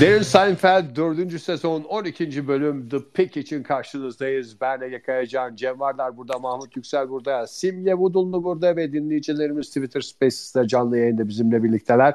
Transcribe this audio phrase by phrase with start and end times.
[0.00, 1.40] Derin Seinfeld 4.
[1.40, 2.48] sezon 12.
[2.48, 4.60] bölüm The Pick için karşınızdayız.
[4.60, 10.00] Ben Ege Kayacan, Cem Vardar burada, Mahmut Yüksel burada, Simge Vudullu burada ve dinleyicilerimiz Twitter
[10.00, 12.14] Spaces'te canlı yayında bizimle birlikteler.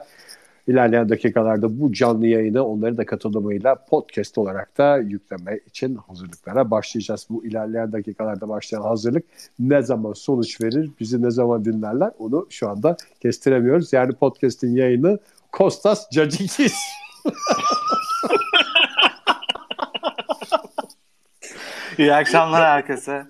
[0.68, 7.28] İlerleyen dakikalarda bu canlı yayını onları da katılımıyla podcast olarak da yükleme için hazırlıklara başlayacağız.
[7.30, 9.24] Bu ilerleyen dakikalarda başlayan hazırlık
[9.60, 13.94] ne zaman sonuç verir, bizi ne zaman dinlerler onu şu anda kestiremiyoruz.
[13.94, 15.20] Yani podcast'in yayını
[15.52, 16.76] Kostas Cacikis.
[21.98, 23.26] İyi akşamlar herkese.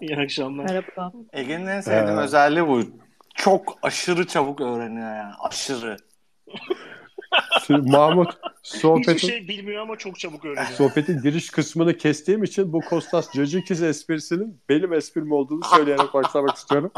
[0.00, 0.64] İyi akşamlar.
[0.64, 1.12] Merhaba.
[1.32, 2.22] Ege'nin en sevdiğim Ee.
[2.22, 2.82] özelliği bu.
[3.34, 5.32] Çok aşırı çabuk öğreniyor yani.
[5.40, 5.96] Aşırı.
[7.66, 8.28] Şimdi Mahmut
[8.62, 10.66] Hiçbir sohbetin, şey bilmiyor ama çok çabuk öğreniyor.
[10.66, 16.90] sohbetin giriş kısmını kestiğim için bu Kostas Cacikis esprisinin benim esprim olduğunu söyleyerek başlamak istiyorum.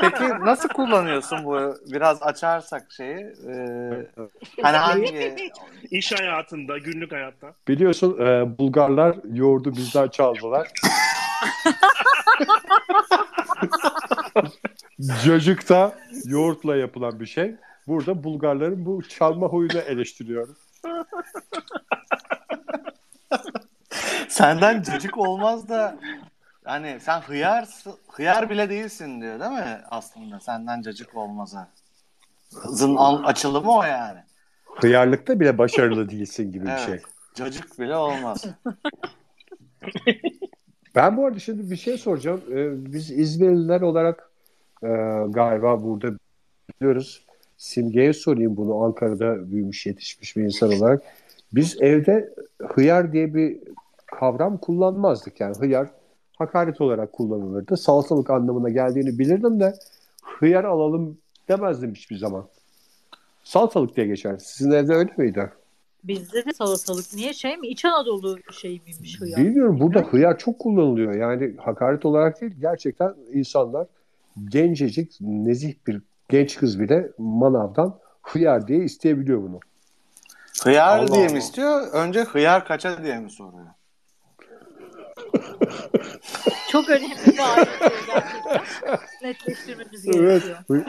[0.00, 1.74] Peki nasıl kullanıyorsun bu?
[1.86, 3.16] Biraz açarsak şeyi.
[3.48, 4.06] Ee,
[4.62, 5.36] hani hangi?
[5.90, 7.54] İş hayatında, günlük hayatta.
[7.68, 10.68] Biliyorsun e, Bulgarlar yoğurdu bizden çaldılar.
[15.24, 15.92] Cacıkta
[16.24, 17.54] yoğurtla yapılan bir şey.
[17.86, 20.56] Burada Bulgarların bu çalma huyunu eleştiriyorum.
[24.28, 25.96] Senden cacık olmaz da
[26.70, 27.68] hani sen hıyar
[28.08, 31.68] hıyar bile değilsin diyor değil mi aslında senden cacık olmaza.
[32.50, 34.18] Zın açılımı o yani.
[34.64, 36.86] Hıyarlıkta bile başarılı değilsin gibi bir Evet.
[36.86, 37.00] şey.
[37.34, 38.44] Cacık bile olmaz.
[40.94, 42.40] Ben bu arada şimdi bir şey soracağım.
[42.50, 44.30] Ee, biz İzmirliler olarak
[44.82, 44.88] e,
[45.28, 46.18] galiba burada
[46.80, 47.26] biliyoruz.
[47.56, 51.02] Simge'ye sorayım bunu Ankara'da büyümüş yetişmiş bir insan olarak.
[51.52, 52.34] Biz evde
[52.68, 53.58] hıyar diye bir
[54.06, 55.40] kavram kullanmazdık.
[55.40, 55.88] Yani hıyar
[56.40, 57.76] hakaret olarak kullanılırdı.
[57.76, 59.74] Salatalık anlamına geldiğini bilirdim de
[60.22, 61.18] hıyar alalım
[61.48, 62.46] demezdim hiçbir zaman.
[63.44, 64.36] Salatalık diye geçer.
[64.38, 65.52] Sizin evde öyle miydi?
[66.04, 67.14] Bizde de salatalık.
[67.14, 67.66] Niye şey mi?
[67.68, 69.40] İç Anadolu şey miymiş hıyar?
[69.40, 71.14] Bilmiyorum burada hıyar çok kullanılıyor.
[71.14, 73.86] Yani hakaret olarak değil gerçekten insanlar
[74.48, 79.60] gencecik nezih bir genç kız bile manavdan hıyar diye isteyebiliyor bunu.
[80.64, 81.32] Hıyar Allah diye Allah.
[81.32, 81.92] mi istiyor?
[81.92, 83.66] Önce hıyar kaça diye mi soruyor?
[86.70, 88.98] Çok önemli bir ayrıntı gerçekten.
[89.22, 90.56] Netleştirmemiz gerekiyor.
[90.70, 90.84] Hı-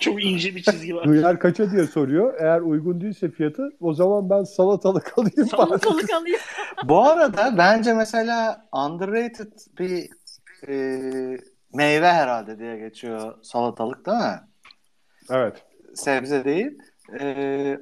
[0.00, 1.06] Çok ince bir çizgi var.
[1.06, 2.34] hıyar kaça diye soruyor.
[2.40, 5.48] Eğer uygun değilse fiyatı o zaman ben salatalık alayım.
[5.50, 6.40] Salatalık alayım.
[6.84, 10.08] Bu arada bence mesela underrated bir
[10.68, 10.74] e,
[11.74, 14.40] meyve herhalde diye geçiyor salatalık değil mi?
[15.30, 15.64] evet.
[15.94, 16.78] Sebze değil.
[17.20, 17.24] E,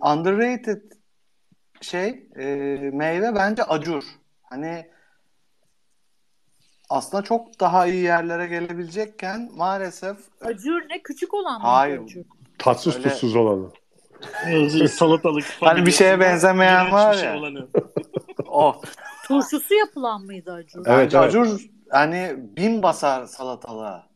[0.01, 0.83] underrated
[1.81, 2.45] şey e,
[2.93, 4.03] meyve bence acur.
[4.43, 4.87] Hani
[6.95, 11.03] aslında çok daha iyi yerlere gelebilecekken maalesef Acur ne?
[11.03, 11.67] Küçük olan mı?
[11.67, 12.03] Hayır.
[12.03, 12.23] Acur?
[12.59, 13.69] Tatsız Öyle- tuzsuz olanı.
[14.89, 15.45] Salatalık.
[15.61, 17.39] Hani bir şeye benzemeyen var şey ya.
[17.39, 17.69] olanı.
[18.47, 18.81] o.
[19.27, 20.83] Turşusu yapılan mıydı acur?
[20.87, 21.29] Evet, Bence evet.
[21.29, 21.61] acur
[21.91, 24.07] hani bin basar salatalığa.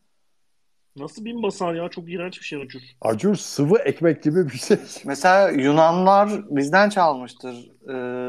[0.97, 1.89] Nasıl bin basar ya?
[1.89, 2.81] Çok iğrenç bir şey acur.
[3.00, 4.77] Acur sıvı ekmek gibi bir şey.
[5.05, 8.28] Mesela Yunanlar bizden çalmıştır ee,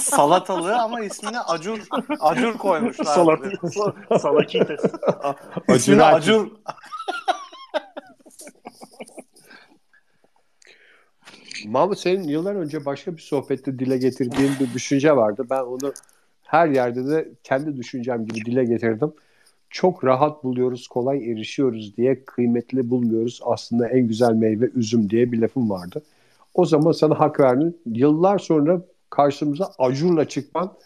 [0.00, 1.78] salatalığı ama ismini acur
[2.20, 3.04] acur koymuşlar.
[3.04, 3.38] Salat,
[4.20, 4.80] salakites.
[5.68, 6.50] İsmini Acur- acur.
[11.66, 15.46] Mahmut senin yıllar önce başka bir sohbette dile getirdiğin bir düşünce vardı.
[15.50, 15.92] Ben onu
[16.42, 19.12] her yerde de kendi düşüncem gibi dile getirdim.
[19.70, 23.40] Çok rahat buluyoruz, kolay erişiyoruz diye kıymetli bulmuyoruz.
[23.44, 26.02] Aslında en güzel meyve üzüm diye bir lafım vardı.
[26.60, 27.76] O zaman sana hak verdim.
[27.86, 30.76] Yıllar sonra karşımıza acurla çıkman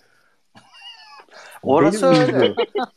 [1.63, 2.23] Orası öyle.
[2.23, 2.55] üzdü.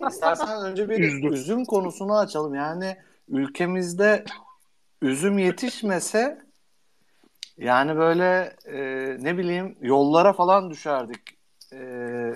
[0.09, 1.27] İstersen önce bir Üzdü.
[1.27, 2.55] üzüm konusunu açalım.
[2.55, 2.97] Yani
[3.29, 4.25] ülkemizde
[5.01, 6.41] üzüm yetişmese
[7.57, 8.79] yani böyle e,
[9.23, 11.21] ne bileyim yollara falan düşerdik.
[11.73, 11.77] E,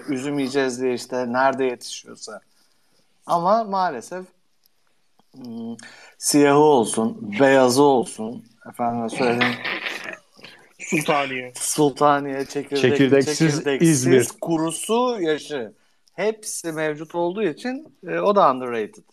[0.10, 2.42] üzüm yiyeceğiz diye işte nerede yetişiyorsa.
[3.26, 4.26] Ama maalesef
[5.36, 5.76] hmm,
[6.18, 9.56] siyahı olsun, beyazı olsun, efendim söyleyeyim
[10.92, 11.54] Sultaniye.
[11.56, 14.28] Sultaniye, çekirdek, Çekirdeksiz İzmir.
[14.42, 15.74] kurusu, yaşı.
[16.14, 19.04] Hepsi mevcut olduğu için e, o da underrated.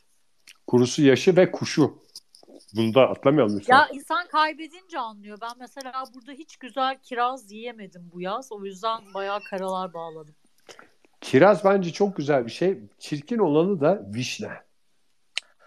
[0.66, 1.98] Kurusu yaşı ve kuşu.
[2.76, 3.76] Bunu da atlamayalım lütfen.
[3.76, 5.38] Ya insan kaybedince anlıyor.
[5.42, 8.52] Ben mesela burada hiç güzel kiraz yiyemedim bu yaz.
[8.52, 10.34] O yüzden bayağı karalar bağladım.
[11.20, 12.78] Kiraz bence çok güzel bir şey.
[12.98, 14.50] Çirkin olanı da vişne.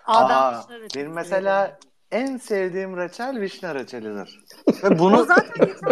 [0.05, 1.79] Aa, ben Aa, vişne reçeli benim mesela
[2.11, 4.39] en sevdiğim reçel vişne reçelidir.
[4.83, 5.27] Ve bunu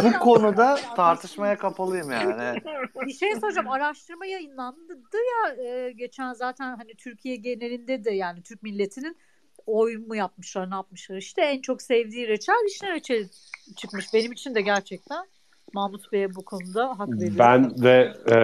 [0.03, 2.61] bu konuda tartışmaya kapalıyım yani.
[3.05, 3.69] Bir şey soracağım.
[3.69, 9.17] Araştırma yayınlandı ya e, geçen zaten hani Türkiye genelinde de yani Türk milletinin
[9.65, 13.29] oyun mu yapmışlar ne yapmışlar işte en çok sevdiği reçel vişne reçeli
[13.75, 14.13] çıkmış.
[14.13, 15.25] Benim için de gerçekten
[15.73, 17.35] Mahmut Bey'e bu konuda hak veriyorum.
[17.39, 18.37] Ben de e,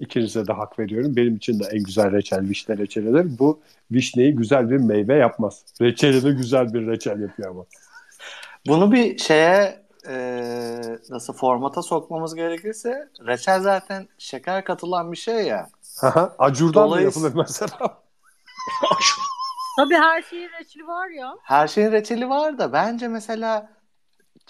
[0.00, 1.16] ikinize de hak veriyorum.
[1.16, 3.38] Benim için de en güzel reçel vişne reçelidir.
[3.38, 3.60] Bu
[3.92, 5.64] vişneyi güzel bir meyve yapmaz.
[5.80, 7.64] Reçelini güzel bir reçel yapıyor ama.
[8.66, 10.14] Bunu bir şeye e,
[11.10, 15.68] nasıl formata sokmamız gerekirse reçel zaten şeker katılan bir şey ya.
[16.00, 18.00] Haha, Acurdan da Dolayıs- yapılır mesela.
[19.76, 21.34] Tabii her şeyin reçeli var ya.
[21.42, 23.68] Her şeyin reçeli var da bence mesela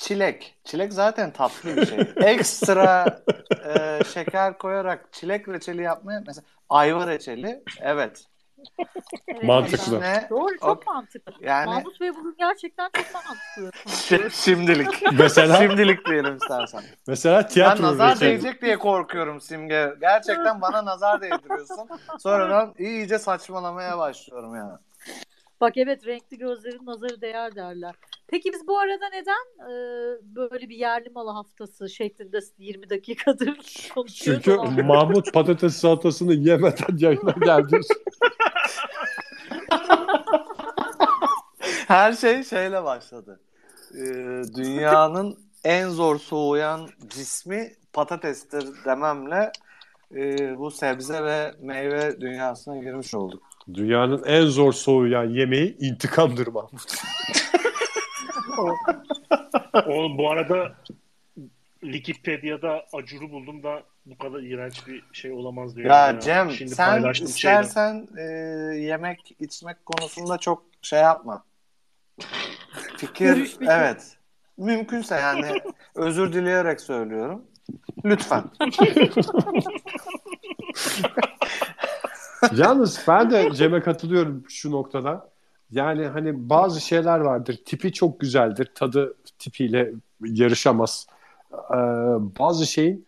[0.00, 0.58] çilek.
[0.64, 1.98] Çilek zaten tatlı bir şey.
[2.16, 3.22] Ekstra
[3.66, 8.24] e, şeker koyarak çilek reçeli yapmaya mesela ayva reçeli evet.
[9.28, 9.92] Evet, Mantıklı.
[9.92, 10.00] evet.
[10.22, 10.26] Ne?
[10.30, 11.32] Doğru çok Ok- mantıklı.
[11.40, 13.90] Yani Mahmut Bey bugün gerçekten çok mantıklı.
[13.90, 15.12] şi- şimdilik.
[15.12, 16.82] Mesela şimdilik diyelim istersen.
[17.06, 18.30] mesela Ben tiyatro nazar reçeli.
[18.30, 19.94] değecek diye korkuyorum Simge.
[20.00, 21.88] Gerçekten bana nazar değdiriyorsun.
[22.18, 24.72] Sonradan iyice saçmalamaya başlıyorum yani.
[25.60, 27.94] Bak evet renkli gözlerin nazarı değer derler.
[28.30, 29.72] Peki biz bu arada neden e,
[30.22, 33.56] böyle bir yerli malı haftası şeklinde 20 dakikadır
[33.94, 34.42] konuşuyoruz?
[34.44, 37.80] Çünkü ama- Mahmut patates salatasını yemeden yayına geldi.
[41.88, 43.40] Her şey şeyle başladı.
[43.94, 49.52] Ee, dünyanın en zor soğuyan cismi patatestir dememle
[50.14, 53.42] e, bu sebze ve meyve dünyasına girmiş olduk.
[53.74, 56.82] Dünyanın en zor soğuyan yemeği intikamdır Mahmut.
[59.86, 60.72] Oğlum bu arada
[61.80, 65.90] Wikipedia'da acuru buldum da bu kadar iğrenç bir şey olamaz diyor.
[65.90, 67.26] Ya Cem Şimdi sen şeyden.
[67.26, 68.22] istersen e,
[68.76, 71.44] yemek içmek konusunda çok şey yapma.
[72.96, 73.56] Fikir.
[73.60, 74.16] evet.
[74.56, 75.62] Mümkünse yani
[75.94, 77.44] özür dileyerek söylüyorum.
[78.04, 78.44] Lütfen.
[82.52, 85.29] Yalnız ben de Cem'e katılıyorum şu noktada.
[85.72, 87.60] Yani hani bazı şeyler vardır.
[87.66, 88.70] Tipi çok güzeldir.
[88.74, 91.06] Tadı tipiyle yarışamaz.
[91.52, 91.76] Ee,
[92.38, 93.06] bazı şeyin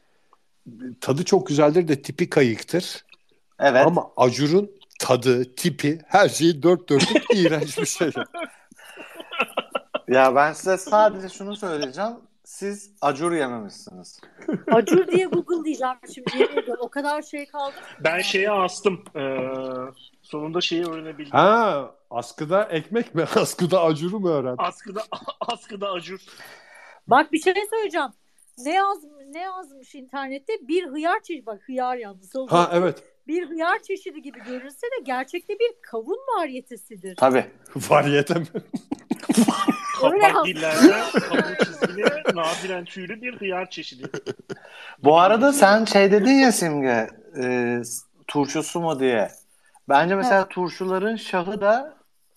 [1.00, 3.04] tadı çok güzeldir de tipi kayıktır.
[3.58, 3.86] Evet.
[3.86, 4.70] Ama acurun
[5.00, 8.10] tadı, tipi, her şeyi dört dörtlük iğrenç bir şey.
[10.08, 12.12] Ya ben size sadece şunu söyleyeceğim.
[12.52, 14.20] Siz acur yememişsiniz.
[14.72, 16.74] Acur diye Google diyeceğim şimdi.
[16.78, 17.74] O kadar şey kaldı.
[18.04, 19.04] Ben şeye astım.
[19.16, 19.48] Ee,
[20.22, 21.30] sonunda şeyi öğrenebildim.
[21.32, 23.22] Ha, askıda ekmek mi?
[23.36, 24.54] Askıda acuru mu öğren?
[24.58, 25.02] Askıda
[25.40, 26.20] askıda acur.
[27.06, 28.10] Bak bir şey söyleyeceğim.
[28.58, 28.98] Ne yaz
[29.28, 30.52] ne yazmış internette?
[30.68, 31.46] Bir hıyar çeşidi.
[31.46, 32.32] Bak hıyar yalnız.
[32.48, 33.04] Ha evet.
[33.26, 37.16] Bir hıyar çeşidi gibi görünse de gerçekte bir kavun varyetesidir.
[37.16, 37.46] Tabii.
[37.76, 38.46] Variyete mi?
[40.10, 42.04] Kapak dillerde kabuğu çizgili
[42.34, 44.10] nadiren tüylü bir hıyar çeşidi.
[44.98, 47.08] Bu arada sen şey dedin ya Simge
[47.42, 47.82] e,
[48.26, 49.30] turşusu mu diye.
[49.88, 51.94] Bence mesela turşuların şahı da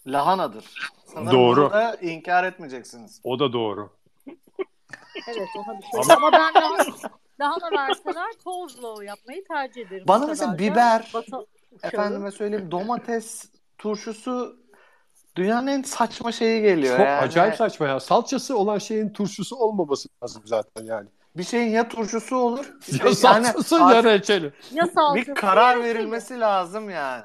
[0.07, 0.65] lahanadır.
[1.13, 1.71] Sanırım Doğru.
[1.71, 3.21] da inkar etmeyeceksiniz.
[3.23, 3.89] O da doğru.
[5.27, 6.15] Evet ona bir şey.
[6.15, 6.85] Ama, ben daha,
[7.39, 10.03] daha da verseler kozlo yapmayı tercih ederim.
[10.07, 11.45] Bana mesela biber, bata-
[11.83, 13.45] Efendime söyleyeyim domates
[13.77, 14.57] turşusu
[15.35, 16.97] dünyanın en saçma şeyi geliyor.
[16.97, 17.19] Çok yani.
[17.19, 17.99] acayip saçma ya.
[17.99, 21.07] Salçası olan şeyin turşusu olmaması lazım zaten yani.
[21.37, 22.73] Bir şeyin ya turşusu olur
[23.05, 24.53] Ya salçası ya reçeli.
[24.71, 25.89] Ya salçası, bir karar ya şey.
[25.95, 27.23] verilmesi lazım yani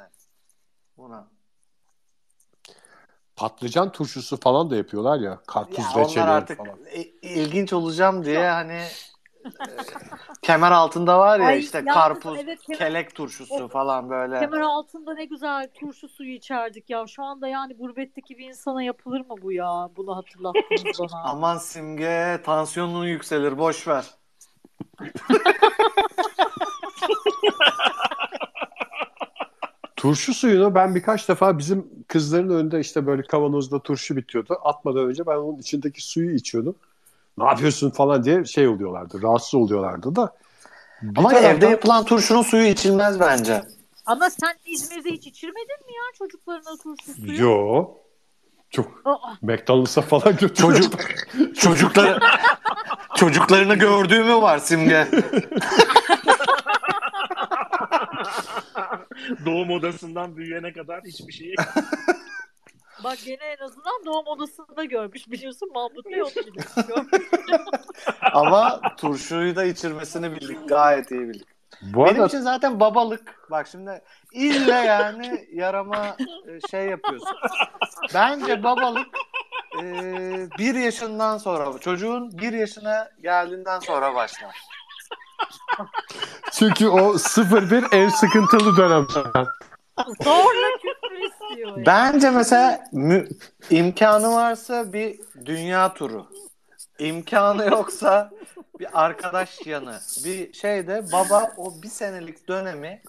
[0.97, 1.26] buna.
[3.37, 5.38] Patlıcan turşusu falan da yapıyorlar ya.
[5.47, 6.79] Karpuz Ya reçeli onlar artık falan.
[6.95, 8.88] i- ilginç olacağım diye hani e,
[10.43, 13.73] kemer altında var ya Ay, işte yalnız karpuz, evet, kemer- kelek turşusu Of.
[13.73, 14.41] falan böyle.
[14.41, 17.07] Kemer altında ne güzel turşu suyu içerdik ya.
[17.07, 19.89] Şu anda yani gurbetteki bir insana yapılır mı bu ya?
[19.97, 21.23] Bunu hatırlattınız bana.
[21.25, 24.05] Aman simge tansiyonun yükselir boş ver.
[29.97, 34.59] Turşu suyunu ben birkaç defa bizim kızların önünde işte böyle kavanozda turşu bitiyordu.
[34.63, 36.77] Atmadan önce ben onun içindeki suyu içiyordum.
[37.39, 39.23] Ne yapıyorsun falan diye şey oluyorlardı.
[39.23, 40.37] Rahatsız oluyorlardı da.
[41.03, 43.63] Bir Ama taraftan- evde yapılan turşunun suyu içilmez bence.
[44.07, 47.43] Ama sen İzmir'de hiç içirmedin mi ya çocuklarına turşu suyu?
[47.43, 47.85] Yo.
[48.71, 50.75] Çok Aa, McDonald's'a falan götürüyor.
[50.77, 51.01] Çocuk
[51.57, 52.19] çocukları
[53.17, 55.09] çocuklarını gördüğümü var Simge.
[59.47, 61.55] Doğum odasından büyüyene kadar hiçbir şeyi
[63.04, 67.07] bak gene en azından doğum odasında görmüş biliyorsun Mahmut Bey onu biliyor.
[68.33, 70.69] Ama turşuyu da içirmesini bildik.
[70.69, 71.49] Gayet iyi bildik.
[71.83, 73.50] Bu Benim arada için zaten babalık.
[73.50, 74.02] Bak şimdi
[74.33, 76.16] ille yani yarama
[76.47, 77.37] e, şey yapıyorsun.
[78.14, 79.07] Bence babalık
[79.78, 79.83] e,
[80.59, 84.57] bir yaşından sonra çocuğun bir yaşına geldiğinden sonra başlar.
[86.52, 89.47] çünkü o 0-1 en sıkıntılı dönem zaten.
[90.23, 90.70] Zorla
[91.64, 91.87] diyor.
[91.87, 93.29] Bence mesela mü-
[93.71, 96.26] imkanı varsa bir dünya turu.
[96.99, 98.31] İmkanı yoksa
[98.81, 100.00] bir arkadaş yanı.
[100.25, 103.02] Bir şeyde baba o bir senelik dönemi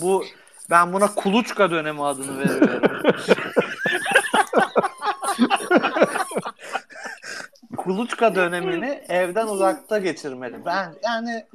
[0.00, 0.24] bu
[0.70, 3.02] ben buna kuluçka dönemi adını veriyorum.
[7.86, 10.64] kuluçka dönemini evden uzakta geçirmeli.
[10.64, 11.46] Ben yani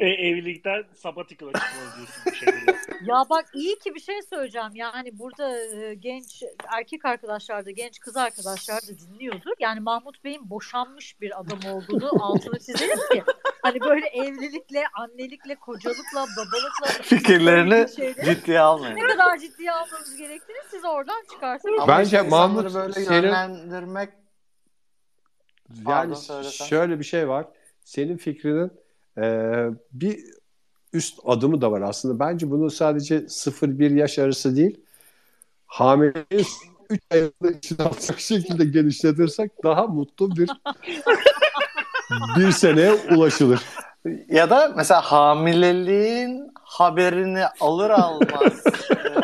[0.00, 2.76] E, evlilikten sabatikala çıkmaz diyorsun bir şekilde.
[3.02, 4.70] Ya bak iyi ki bir şey söyleyeceğim.
[4.74, 6.42] Yani burada e, genç
[6.78, 9.50] erkek arkadaşlar da genç kız arkadaşlar da dinliyordur.
[9.60, 13.22] Yani Mahmut Bey'in boşanmış bir adam olduğunu altını çizelim ki.
[13.62, 18.96] Hani böyle evlilikle, annelikle, kocalıkla, babalıkla fikirlerini şeyleri ciddiye almayın.
[18.96, 21.74] ne kadar ciddiye almanız gerektiğini siz oradan çıkarsınız.
[21.80, 24.10] Ama Bence Mahmut böyle senin- yönlendirmek
[25.76, 26.66] Yani Pardon, söylesen.
[26.66, 27.46] şöyle bir şey var.
[27.84, 28.70] Senin fikrinin
[29.18, 29.24] e,
[29.92, 30.24] bir
[30.92, 32.18] üst adımı da var aslında.
[32.18, 34.80] Bence bunu sadece 0-1 yaş arası değil,
[35.66, 36.58] hamileyiz
[36.90, 40.50] 3 ayında içine alacak şekilde genişletirsek daha mutlu bir
[42.36, 43.60] bir seneye ulaşılır.
[44.28, 48.64] Ya da mesela hamileliğin haberini alır almaz.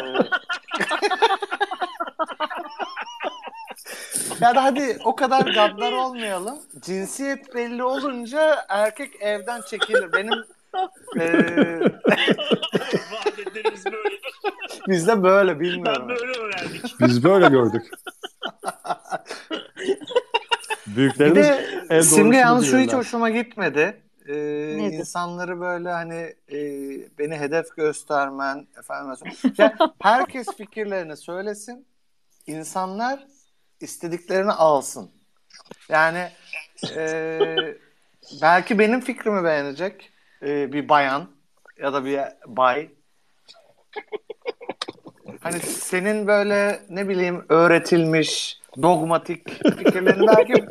[4.41, 6.59] ya da hadi o kadar gaddar olmayalım.
[6.81, 10.13] Cinsiyet belli olunca erkek evden çekilir.
[10.13, 10.35] Benim
[11.17, 11.81] eee
[13.27, 14.17] Adetlerimiz böyle.
[14.89, 16.09] bizde böyle Ben bilmiyorum.
[16.09, 17.01] böyle öğrendik.
[17.01, 17.83] Biz böyle gördük.
[20.87, 24.03] Bir Büyüklerimiz de en Simge yalnız şu hiç hoşuma gitmedi.
[24.29, 24.99] Ee, Nedir?
[24.99, 26.59] insanları böyle hani e,
[27.19, 31.87] beni hedef göstermen efendim yani herkes fikirlerini söylesin
[32.47, 33.27] insanlar
[33.81, 35.11] istediklerini alsın.
[35.89, 36.29] Yani
[36.97, 37.41] e,
[38.43, 40.11] belki benim fikrimi beğenecek
[40.43, 41.29] e, bir bayan
[41.79, 42.91] ya da bir bay.
[45.41, 50.67] Hani senin böyle ne bileyim öğretilmiş dogmatik fikirlerini belki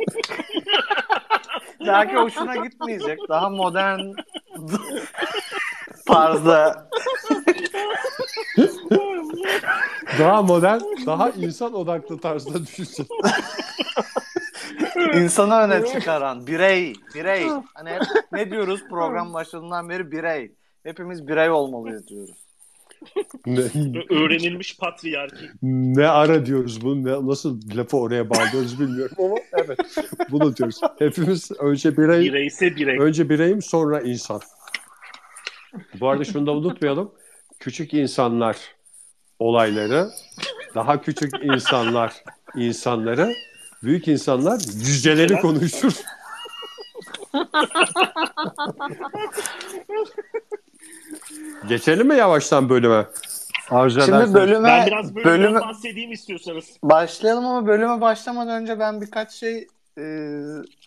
[1.79, 3.19] belki hoşuna gitmeyecek.
[3.29, 4.13] Daha modern
[6.05, 6.89] tarzda
[10.19, 13.07] Daha modern, daha insan odaklı tarzda düşünsün.
[15.13, 17.47] insanı öne çıkaran birey, birey.
[17.73, 20.51] Hani hep ne diyoruz program başladığından beri birey.
[20.83, 22.35] Hepimiz birey olmalıyız diyoruz.
[23.45, 23.61] Ne,
[24.09, 25.45] Öğrenilmiş patriarki.
[25.61, 29.79] ne ara diyoruz bunu, ne, nasıl lafı oraya bağlıyoruz bilmiyorum ama evet
[30.31, 30.79] bunu diyoruz.
[30.99, 32.97] Hepimiz önce birey, Bireyse birey.
[32.99, 34.39] önce bireyim sonra insan.
[35.99, 37.11] Bu arada şunu da unutmayalım.
[37.59, 38.57] Küçük insanlar
[39.39, 40.09] olayları,
[40.75, 42.23] daha küçük insanlar
[42.55, 43.33] insanları,
[43.83, 45.93] büyük insanlar yüceleri konuşur.
[51.67, 53.05] Geçelim mi yavaştan bölüme?
[53.69, 54.33] Arzu Şimdi edersen.
[54.33, 56.65] bölüme, Ben biraz bölümden bölüme bahsedeyim istiyorsanız.
[56.83, 59.67] başlayalım ama bölüme başlamadan önce ben birkaç şey
[59.97, 60.03] e,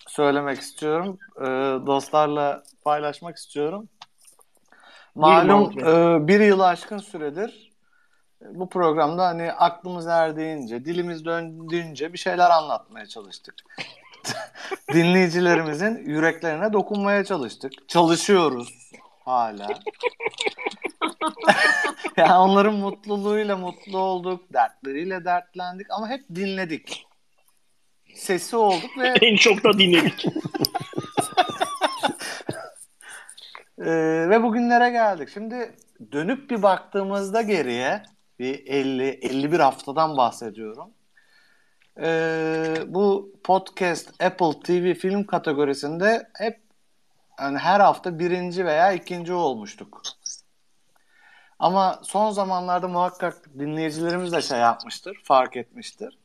[0.09, 1.19] söylemek istiyorum.
[1.41, 1.45] E,
[1.87, 3.89] dostlarla paylaşmak istiyorum.
[5.15, 7.70] Malum e, bir yılı aşkın süredir
[8.41, 13.55] bu programda hani aklımız erdiğince, dilimiz döndüğünce bir şeyler anlatmaya çalıştık.
[14.93, 17.73] Dinleyicilerimizin yüreklerine dokunmaya çalıştık.
[17.89, 18.91] Çalışıyoruz
[19.31, 19.69] hala.
[22.17, 27.07] yani onların mutluluğuyla mutlu olduk, dertleriyle dertlendik ama hep dinledik.
[28.15, 30.27] Sesi olduk ve En çok da dinledik.
[33.85, 35.29] Ee, ve bugünlere geldik.
[35.35, 35.75] Şimdi
[36.13, 38.03] dönüp bir baktığımızda geriye
[38.41, 40.91] bir 50 51 haftadan bahsediyorum.
[42.01, 46.61] Ee, bu podcast Apple TV film kategorisinde hep
[47.41, 50.03] yani her hafta birinci veya ikinci olmuştuk.
[51.59, 56.19] Ama son zamanlarda muhakkak dinleyicilerimiz de şey yapmıştır, fark etmiştir.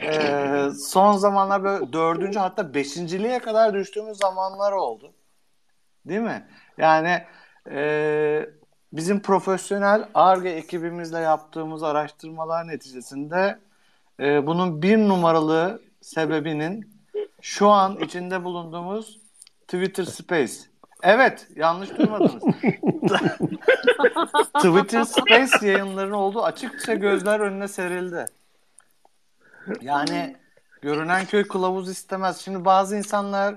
[0.00, 5.12] Ee, son zamanlar böyle dördüncü hatta beşinciliğe kadar düştüğümüz zamanlar oldu.
[6.06, 6.48] Değil mi?
[6.78, 7.24] Yani
[7.70, 8.46] e,
[8.96, 13.58] bizim profesyonel ARGE ekibimizle yaptığımız araştırmalar neticesinde
[14.20, 16.94] e, bunun bir numaralı sebebinin
[17.40, 19.20] şu an içinde bulunduğumuz
[19.60, 20.52] Twitter Space.
[21.02, 22.42] Evet, yanlış duymadınız.
[24.54, 28.26] Twitter Space yayınlarının olduğu açıkça gözler önüne serildi.
[29.80, 30.36] Yani
[30.82, 32.38] görünen köy kılavuz istemez.
[32.38, 33.54] Şimdi bazı insanlar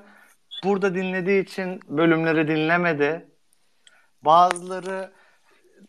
[0.63, 3.27] burada dinlediği için bölümleri dinlemedi.
[4.22, 5.16] Bazıları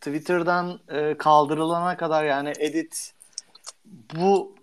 [0.01, 3.13] Twitter'dan e, kaldırılana kadar yani edit
[4.15, 4.55] bu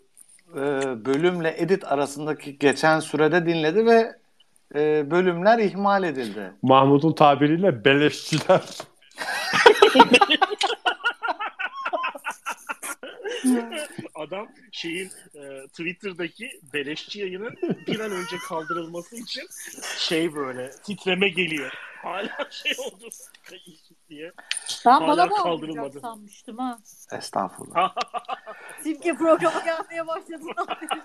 [0.51, 0.61] e,
[1.05, 4.15] bölümle edit arasındaki geçen sürede dinledi ve
[4.75, 6.51] e, bölümler ihmal edildi.
[6.61, 8.61] Mahmut'un tabiriyle beleşçiler.
[14.15, 17.55] Adam şeyin e, Twitter'daki beleşçi yayının
[17.87, 19.43] bir an önce kaldırılması için
[19.97, 21.71] şey böyle titreme geliyor.
[22.03, 23.09] Hala şey oldu
[24.09, 24.31] diye.
[24.85, 25.99] Ben Hala bana kaldırılmadı.
[25.99, 26.77] sanmıştım ha.
[27.11, 27.95] Estağfurullah.
[28.83, 30.41] Simge programa gelmeye beri.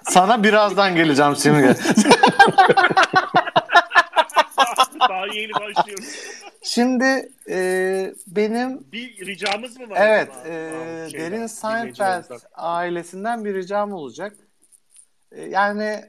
[0.03, 1.75] Sana birazdan geleceğim Simge.
[5.09, 6.05] Daha yeni başlıyoruz.
[6.63, 9.97] Şimdi e, benim Bir ricamız mı var?
[10.01, 12.25] evet e, şeyden, Derin Seinfeld
[12.55, 14.37] ailesinden bir ricam olacak.
[15.33, 16.05] E, yani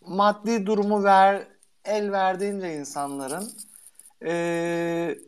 [0.00, 1.42] maddi durumu ver
[1.84, 3.50] el verdiğince insanların
[4.26, 5.18] e,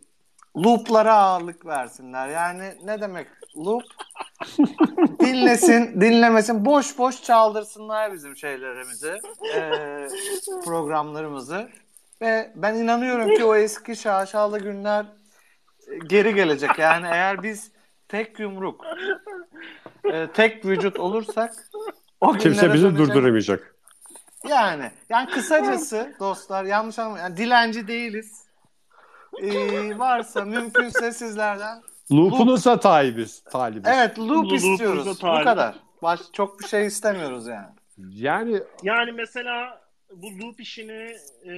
[0.57, 2.29] looplara ağırlık versinler.
[2.29, 3.83] Yani ne demek loop?
[5.21, 9.21] Dinlesin, dinlemesin, boş boş çaldırsınlar bizim şeylerimizi,
[9.55, 9.71] e,
[10.65, 11.69] programlarımızı.
[12.23, 15.05] Ve ben inanıyorum ki o eski şaşalı günler
[15.89, 16.79] e, geri gelecek.
[16.79, 17.73] Yani eğer biz
[18.09, 18.85] tek yumruk,
[20.13, 21.55] e, tek vücut olursak
[22.21, 22.99] o Kimse bizi dönecek.
[23.09, 23.77] durduramayacak.
[24.49, 27.25] Yani yani kısacası dostlar yanlış anlamayın.
[27.25, 28.46] Yani dilenci değiliz.
[29.43, 33.45] Ee, varsa mümkünse sizlerden Loop'unuza talibiz.
[33.45, 33.83] talibiz.
[33.95, 35.07] evet loop Loop'unuza istiyoruz.
[35.07, 35.45] Bu talip.
[35.45, 35.75] kadar.
[36.03, 37.67] Baş, çok bir şey istemiyoruz yani.
[37.99, 39.81] Yani Yani mesela
[40.15, 41.17] bu loop işini
[41.51, 41.53] e,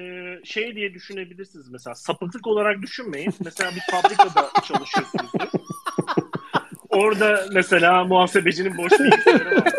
[0.45, 3.35] şey diye düşünebilirsiniz mesela sapıklık olarak düşünmeyin.
[3.45, 5.49] Mesela bir fabrikada çalışıyorsunuzdur.
[6.91, 9.73] Orada mesela muhasebecinin boş bilgisayarı var.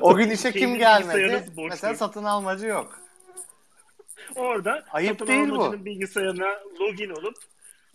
[0.00, 1.08] O gün işe kim Kendi gelmedi?
[1.18, 1.98] bilgisayarınız boş Mesela değil.
[1.98, 2.98] satın almacı yok.
[4.36, 5.84] Orada Ayıp satın değil bu.
[5.84, 6.48] bilgisayarına
[6.80, 7.34] login olup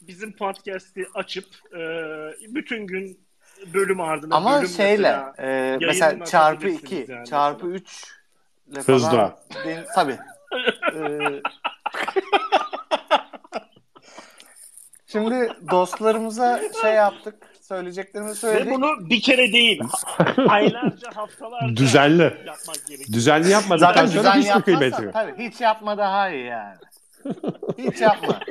[0.02, 1.80] bizim podcast'i açıp e,
[2.56, 3.26] bütün gün
[3.74, 7.80] bölüm ardına Ama bölüm şeyle mesela e, mesela çarpı açabilirsiniz 2, yani çarpı mesela.
[7.80, 8.14] 3
[8.68, 8.98] ile falan.
[8.98, 9.40] Hızla.
[9.66, 10.18] Din, tabii.
[10.96, 11.42] Ee,
[15.08, 17.45] Şimdi dostlarımıza şey yaptık.
[17.68, 18.74] Söyleyeceklerimizi Ve söyledik.
[18.74, 19.82] bunu bir kere değil
[20.50, 22.24] aylarca haftalarca Düzenli.
[22.24, 23.14] yapmak gerekiyor.
[23.14, 25.14] düzenli yapmadıktan Zaten sonra düzen hiçbir kıymeti yapmazsan yok.
[25.14, 26.76] tabii hiç yapma daha iyi yani.
[27.78, 28.40] Hiç yapma.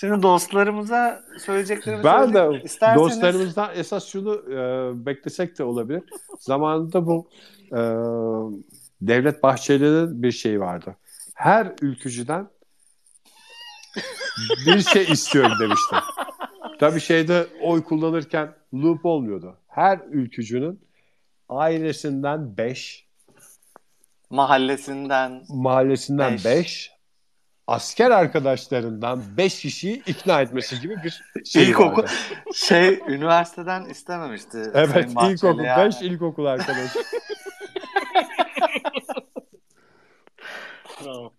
[0.00, 2.62] Şimdi dostlarımıza söyleyeceklerimi Ben söyledik.
[2.62, 4.56] de İsterseniz- dostlarımızdan esas şunu e,
[5.06, 6.02] beklesek de olabilir.
[6.38, 7.28] Zamanında bu
[7.72, 7.78] e,
[9.00, 10.96] Devlet Bahçeli'nin bir şeyi vardı.
[11.34, 12.48] Her ülkücüden
[14.66, 15.96] bir şey istiyorum demişti.
[16.78, 19.56] Tabii şeyde oy kullanırken loop olmuyordu.
[19.68, 20.80] Her ülkücünün
[21.48, 23.06] ailesinden 5,
[24.30, 26.44] mahallesinden mahallesinden Beş.
[26.44, 26.92] 5,
[27.66, 32.10] asker arkadaşlarından 5 kişiyi ikna etmesi gibi bir şey İlkokul- vardı.
[32.54, 34.70] şey üniversiteden istememişti.
[34.74, 35.86] Evet ilkokul yani.
[35.86, 36.98] 5 ilkokul arkadaşı.
[41.04, 41.32] Bravo.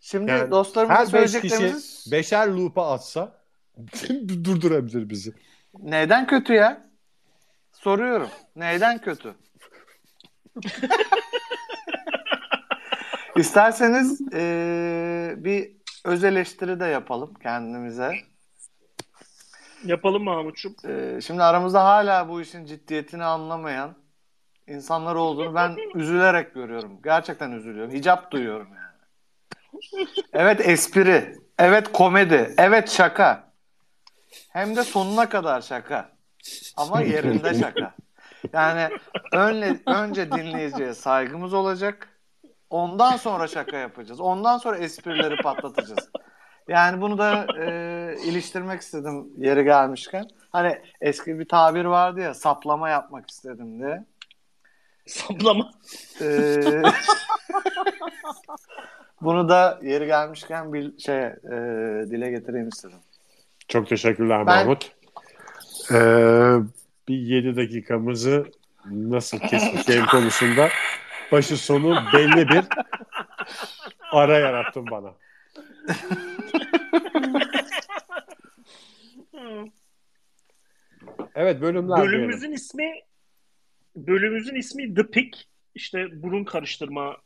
[0.00, 3.43] Şimdi Yani dostlarımıza Her 5 kişi söyleyeceklerimiz beşer loop'a atsa
[4.44, 5.32] durdurabilir bizi.
[5.78, 6.88] neyden kötü ya?
[7.72, 8.28] Soruyorum.
[8.56, 9.34] Neyden kötü?
[13.36, 15.72] İsterseniz eee, bir
[16.04, 18.12] öz eleştiri de yapalım kendimize.
[19.84, 20.76] Yapalım Mahmut'cum.
[20.84, 23.94] Eee, şimdi aramızda hala bu işin ciddiyetini anlamayan
[24.66, 27.00] insanlar olduğunu ben üzülerek görüyorum.
[27.04, 27.92] Gerçekten üzülüyorum.
[27.94, 28.84] Hicap duyuyorum yani.
[30.32, 31.38] Evet espri.
[31.58, 32.54] Evet komedi.
[32.58, 33.43] Evet şaka.
[34.50, 36.10] Hem de sonuna kadar şaka.
[36.76, 37.94] Ama yerinde şaka.
[38.52, 38.88] Yani
[39.32, 42.08] önle, önce dinleyiciye saygımız olacak.
[42.70, 44.20] Ondan sonra şaka yapacağız.
[44.20, 46.10] Ondan sonra esprileri patlatacağız.
[46.68, 50.28] Yani bunu da e, iliştirmek istedim yeri gelmişken.
[50.50, 54.04] Hani eski bir tabir vardı ya saplama yapmak istedim diye.
[55.06, 55.70] Saplama.
[56.20, 56.82] Ee,
[59.20, 61.56] bunu da yeri gelmişken bir şey e,
[62.10, 62.98] dile getireyim istedim.
[63.68, 64.92] Çok teşekkürler Ben- Mahmut.
[65.90, 65.94] Ee,
[67.08, 68.46] bir 7 dakikamızı
[68.90, 70.68] nasıl keseceğim konusunda
[71.32, 72.64] başı sonu belli bir
[74.12, 75.14] ara yarattın bana.
[81.34, 82.12] Evet bölümler diyelim.
[82.12, 82.92] Bölümümüzün ismi
[83.96, 85.38] bölümümüzün ismi The Pick.
[85.74, 87.16] İşte burun karıştırma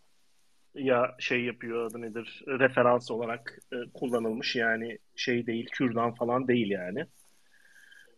[0.74, 6.70] ya şey yapıyor adı nedir referans olarak e, kullanılmış yani şey değil kürdan falan değil
[6.70, 7.06] yani.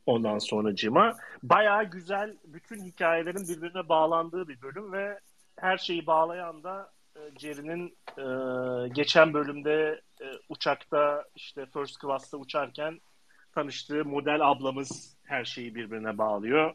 [0.06, 5.20] Ondan sonracığıma bayağı güzel bütün hikayelerin birbirine bağlandığı bir bölüm ve
[5.56, 8.24] her şeyi bağlayan da e, Jerry'nin e,
[8.88, 13.00] geçen bölümde e, uçakta işte first class'ta uçarken
[13.54, 16.74] tanıştığı model ablamız her şeyi birbirine bağlıyor.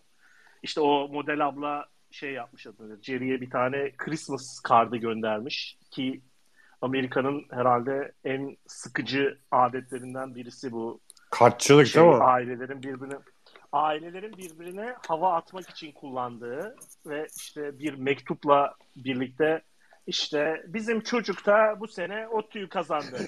[0.63, 3.03] İşte o model abla şey yapmış adını.
[3.03, 6.21] Jerry'e bir tane Christmas kartı göndermiş ki
[6.81, 12.23] Amerika'nın herhalde en sıkıcı adetlerinden birisi bu Kartçılık şey, değil mi?
[12.23, 13.15] ailelerin birbirine
[13.71, 19.61] ailelerin birbirine hava atmak için kullandığı ve işte bir mektupla birlikte
[20.07, 23.25] işte bizim çocuk da bu sene ODTÜ'yü kazandı.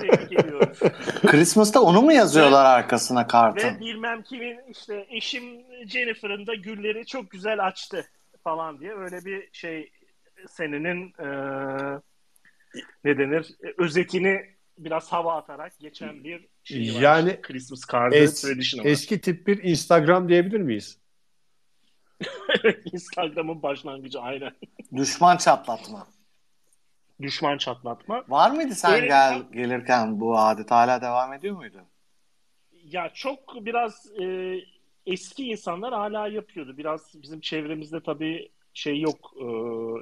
[0.00, 0.78] Tebrik ediyoruz.
[1.26, 3.68] Christmas'ta onu mu yazıyorlar arkasına kartın?
[3.76, 5.44] Ve bilmem kimin işte eşim
[5.86, 8.06] Jennifer'ın da gülleri çok güzel açtı
[8.44, 9.90] falan diye öyle bir şey
[10.48, 11.26] senenin e,
[13.04, 13.46] ne denir
[13.78, 14.40] özetini
[14.78, 17.00] biraz hava atarak geçen bir şey var.
[17.00, 18.90] Yani Christmas card'ı es- tradition var.
[18.90, 20.98] Eski tip bir Instagram diyebilir miyiz?
[22.92, 24.52] Instagram'ın başlangıcı aynen.
[24.96, 26.06] Düşman çatlatma.
[27.22, 28.24] Düşman çatlatma.
[28.28, 31.84] Var mıydı sen Öyle- gel gelirken bu adet hala devam ediyor muydu?
[32.84, 34.56] Ya çok biraz e,
[35.06, 36.78] eski insanlar hala yapıyordu.
[36.78, 39.46] Biraz bizim çevremizde tabii şey yok e,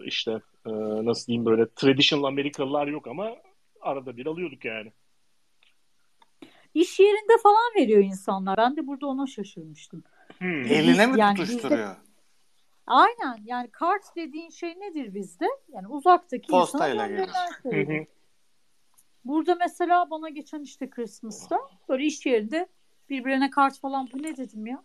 [0.07, 0.33] işte
[0.67, 0.71] e,
[1.05, 3.31] nasıl diyeyim böyle traditional Amerikalılar yok ama
[3.81, 4.93] arada bir alıyorduk yani.
[6.75, 8.57] İş yerinde falan veriyor insanlar.
[8.57, 10.05] Ben de burada ona şaşırmıştım.
[10.39, 10.49] Hmm.
[10.67, 11.97] Eline mi Yani tutuşturuyor?
[12.87, 15.47] Aynen yani kart dediğin şey nedir bizde?
[15.73, 17.29] Yani uzaktaki Postayla insana gelir.
[17.63, 18.07] gönderilen Hı hı.
[19.25, 22.69] Burada mesela bana geçen işte Christmas'ta böyle iş yerinde
[23.11, 24.83] birbirine kart falan bu ne dedim ya?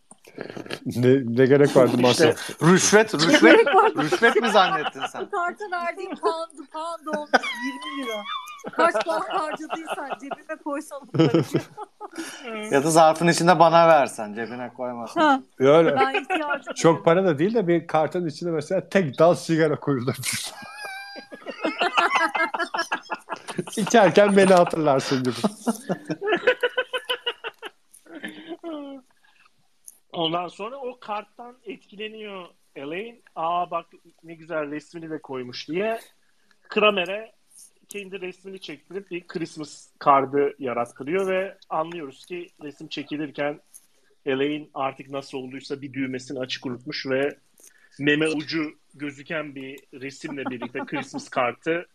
[0.86, 2.62] Ne, ne gerek vardı İşte- masraf?
[2.64, 5.22] Rüşvet, rüşvet, rüşvet mi zannettin sen?
[5.22, 7.32] Bu karta verdiğim pound, pound olmuş
[7.96, 8.22] 20 lira.
[8.72, 11.02] Kaç puan harcadıysan cebime koysan.
[12.72, 15.22] Ya da zarfın içinde bana versen, cebine koymasan.
[15.22, 15.96] Ha, Öyle.
[16.76, 20.16] Çok para da değil de bir kartın içine mesela tek dal sigara koyulur.
[23.78, 25.36] İçerken beni hatırlarsın gibi.
[30.12, 33.22] Ondan sonra o karttan etkileniyor Elaine.
[33.36, 33.86] Aa bak
[34.24, 36.00] ne güzel resmini de koymuş diye
[36.70, 37.32] Kramer'e
[37.90, 43.60] kendi resmini çektirip bir Christmas kartı yarattırıyor ve anlıyoruz ki resim çekilirken
[44.26, 47.38] Elaine artık nasıl olduysa bir düğmesini açık unutmuş ve
[48.00, 51.88] meme ucu gözüken bir resimle birlikte Christmas kartı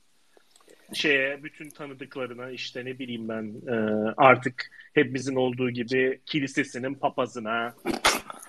[0.93, 3.75] şeye bütün tanıdıklarına işte ne bileyim ben e,
[4.17, 7.75] artık hepimizin olduğu gibi kilisesinin papazına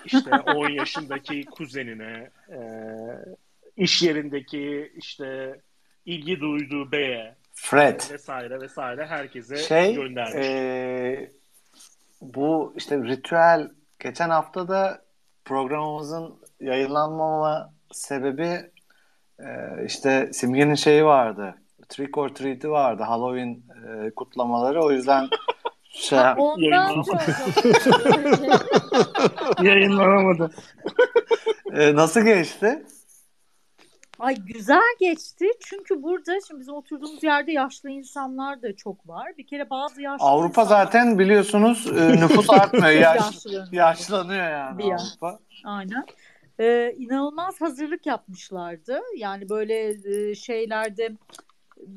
[0.05, 2.59] işte 10 yaşındaki kuzenine e,
[3.77, 5.59] iş yerindeki işte
[6.05, 8.01] ilgi duyduğu beye Fred.
[8.11, 10.47] vesaire vesaire herkese Şey, göndermiş.
[10.47, 11.31] e,
[12.21, 15.01] bu işte ritüel geçen hafta da
[15.45, 18.71] programımızın yayınlanmama sebebi
[19.39, 19.45] e,
[19.85, 21.55] işte Simge'nin şeyi vardı.
[21.89, 23.03] Trick or Treat'i vardı.
[23.03, 23.63] Halloween
[24.05, 24.83] e, kutlamaları.
[24.83, 25.27] O yüzden
[25.89, 26.19] şey,
[26.57, 27.03] diyorum.
[29.61, 30.51] Yayınlanamadı.
[31.73, 32.85] e, nasıl geçti?
[34.25, 35.45] Ay güzel geçti.
[35.59, 39.31] Çünkü burada şimdi bizim oturduğumuz yerde yaşlı insanlar da çok var.
[39.37, 42.89] Bir kere bazı yaşlı Avrupa insanlar- zaten biliyorsunuz e, nüfus artmıyor.
[42.89, 43.67] Yaş, Yaşlanıyor.
[43.71, 45.01] yaşlanıyor yani Bir yaş.
[45.01, 45.39] Avrupa.
[45.65, 46.05] Aynen.
[46.59, 48.99] Ee, inanılmaz hazırlık yapmışlardı.
[49.17, 49.89] Yani böyle
[50.29, 51.11] e, şeylerde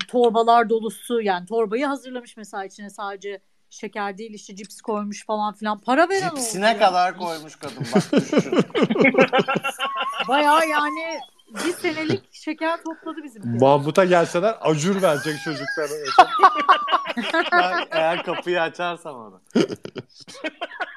[0.08, 5.78] torbalar dolusu yani torbayı hazırlamış mesela içine sadece şeker değil işte cips koymuş falan filan.
[5.78, 6.28] Para veren.
[6.28, 8.52] Cipsine kadar koymuş kadın bak düşün.
[10.28, 11.18] Bayağı yani
[11.54, 13.58] bir senelik şeker topladı bizim.
[13.60, 15.88] Mahmut'a gelseler acur verecek çocuklara.
[17.52, 19.40] ben eğer kapıyı açarsam onu.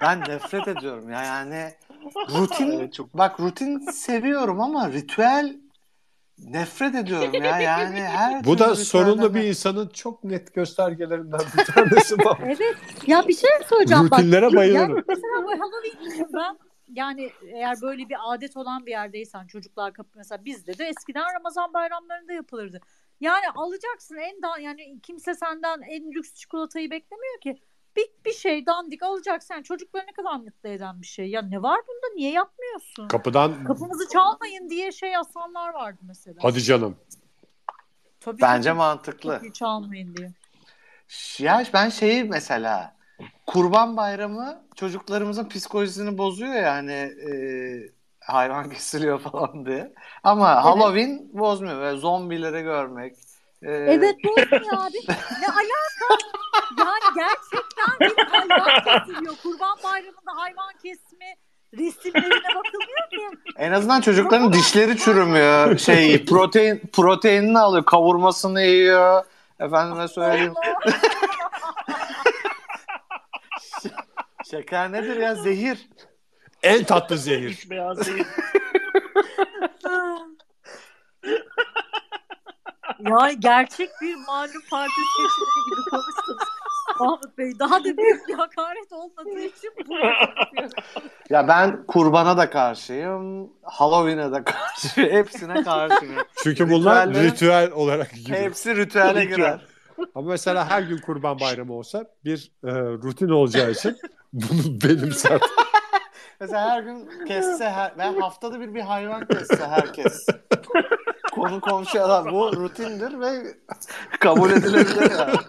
[0.01, 1.73] Ben nefret ediyorum ya yani
[2.29, 5.57] rutin Evet, çok bak rutin seviyorum ama ritüel
[6.37, 12.15] nefret ediyorum ya yani her Bu da sorunlu bir insanın çok net göstergelerinden bir tanesi
[12.15, 12.47] Mahmut.
[12.61, 12.75] Evet.
[13.07, 14.07] Ya bir şey söyleyeceğim.
[14.11, 14.19] bak.
[14.19, 14.89] Rutinlere bayılırım.
[14.89, 16.57] Yani mesela bu Halloween ben
[16.93, 21.73] yani eğer böyle bir adet olan bir yerdeysen çocuklar kapı mesela bizde de eskiden Ramazan
[21.73, 22.81] bayramlarında yapılırdı.
[23.19, 27.61] Yani alacaksın en da yani kimse senden en lüks çikolatayı beklemiyor ki.
[27.95, 29.53] Bir, bir şey dandik alacaksın.
[29.53, 31.29] Yani çocukları ne kadar mutlu eden bir şey.
[31.29, 32.15] Ya ne var bunda?
[32.15, 33.07] Niye yapmıyorsun?
[33.07, 36.35] Kapıdan Kapımızı çalmayın diye şey asanlar vardı mesela.
[36.41, 36.97] hadi canım.
[38.19, 39.31] Tabii Bence canım, mantıklı.
[39.31, 40.31] Kapıyı çalmayın diye.
[41.39, 42.95] Ya ben şeyi mesela
[43.53, 47.31] Kurban Bayramı çocuklarımızın psikolojisini bozuyor ya hani e,
[48.19, 49.93] hayvan kesiliyor falan diye.
[50.23, 51.77] Ama Halloween bozmuyor.
[51.81, 53.13] Böyle zombileri görmek.
[53.63, 54.97] e, Evet bozmuyor abi.
[55.41, 56.23] Ne alaka?
[56.79, 59.35] Yani gerçekten bir hayvan kesiliyor.
[59.43, 61.35] Kurban bayramında hayvan kesimi
[61.77, 63.39] resimlerine bakılmıyor ki.
[63.57, 65.77] En azından çocukların dişleri çürümüyor.
[65.77, 69.23] Şey protein proteinini alıyor, kavurmasını yiyor.
[69.59, 70.53] Efendime söyleyeyim.
[74.51, 75.35] Şeker nedir ya?
[75.35, 75.89] Zehir.
[76.63, 77.67] En tatlı zehir.
[77.69, 78.25] Beyaz değil.
[82.99, 86.43] ya gerçek bir malum parti seçimleri gibi konuştunuz.
[86.99, 89.71] Mahmut Bey daha da büyük bir hakaret olmadığı için.
[91.29, 93.49] Ya ben kurbana da karşıyım.
[93.63, 95.11] Halloween'e de karşıyım.
[95.11, 96.15] Hepsine karşıyım.
[96.43, 98.39] Çünkü bunlar ritüel olarak gidiyor.
[98.39, 99.35] Hepsi ritüele Ritüel.
[99.35, 99.70] girer.
[100.15, 103.97] Ama mesela her gün kurban bayramı olsa bir e, rutin olacağı için
[104.33, 105.41] bunu benimser.
[106.39, 110.25] Mesela her gün kesse her, ve haftada bir bir hayvan kesse herkes.
[111.41, 113.55] Konu komşu adam bu rutindir ve
[114.19, 115.33] kabul edilebilir yani.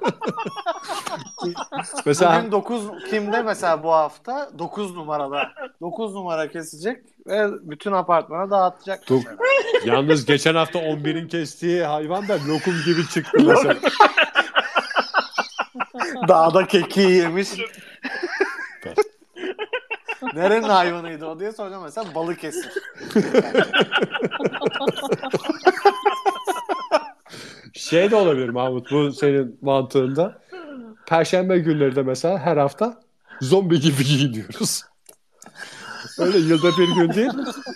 [2.07, 8.51] mesela Bugün 9 kimde mesela bu hafta 9 numarada 9 numara kesecek ve bütün apartmana
[8.51, 9.05] dağıtacak.
[9.05, 9.37] Dok- mesela.
[9.97, 13.75] yalnız geçen hafta 11'in kestiği hayvan da lokum gibi çıktı mesela.
[16.29, 17.49] Dağda kekiği yemiş.
[20.35, 22.73] Nerenin hayvanıydı o diye soracağım mesela Balıkesir.
[27.75, 30.43] Şey de olabilir Mahmut bu senin mantığında.
[31.07, 33.01] Perşembe günleri de mesela her hafta
[33.41, 34.83] zombi gibi giyiniyoruz.
[36.19, 37.31] Öyle yılda bir gün değil,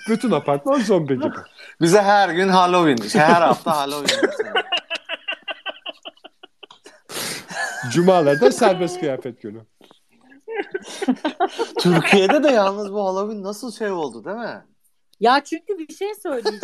[0.08, 1.36] bütün apartman zombi gibi.
[1.80, 3.20] Bize her gün Halloween.
[3.20, 4.30] her hafta Halloween.
[7.92, 9.60] Cumalarda serbest kıyafet günü.
[11.78, 14.64] Türkiye'de de yalnız bu Halloween nasıl şey oldu değil mi?
[15.20, 16.60] Ya çünkü bir şey söyleyeceğim.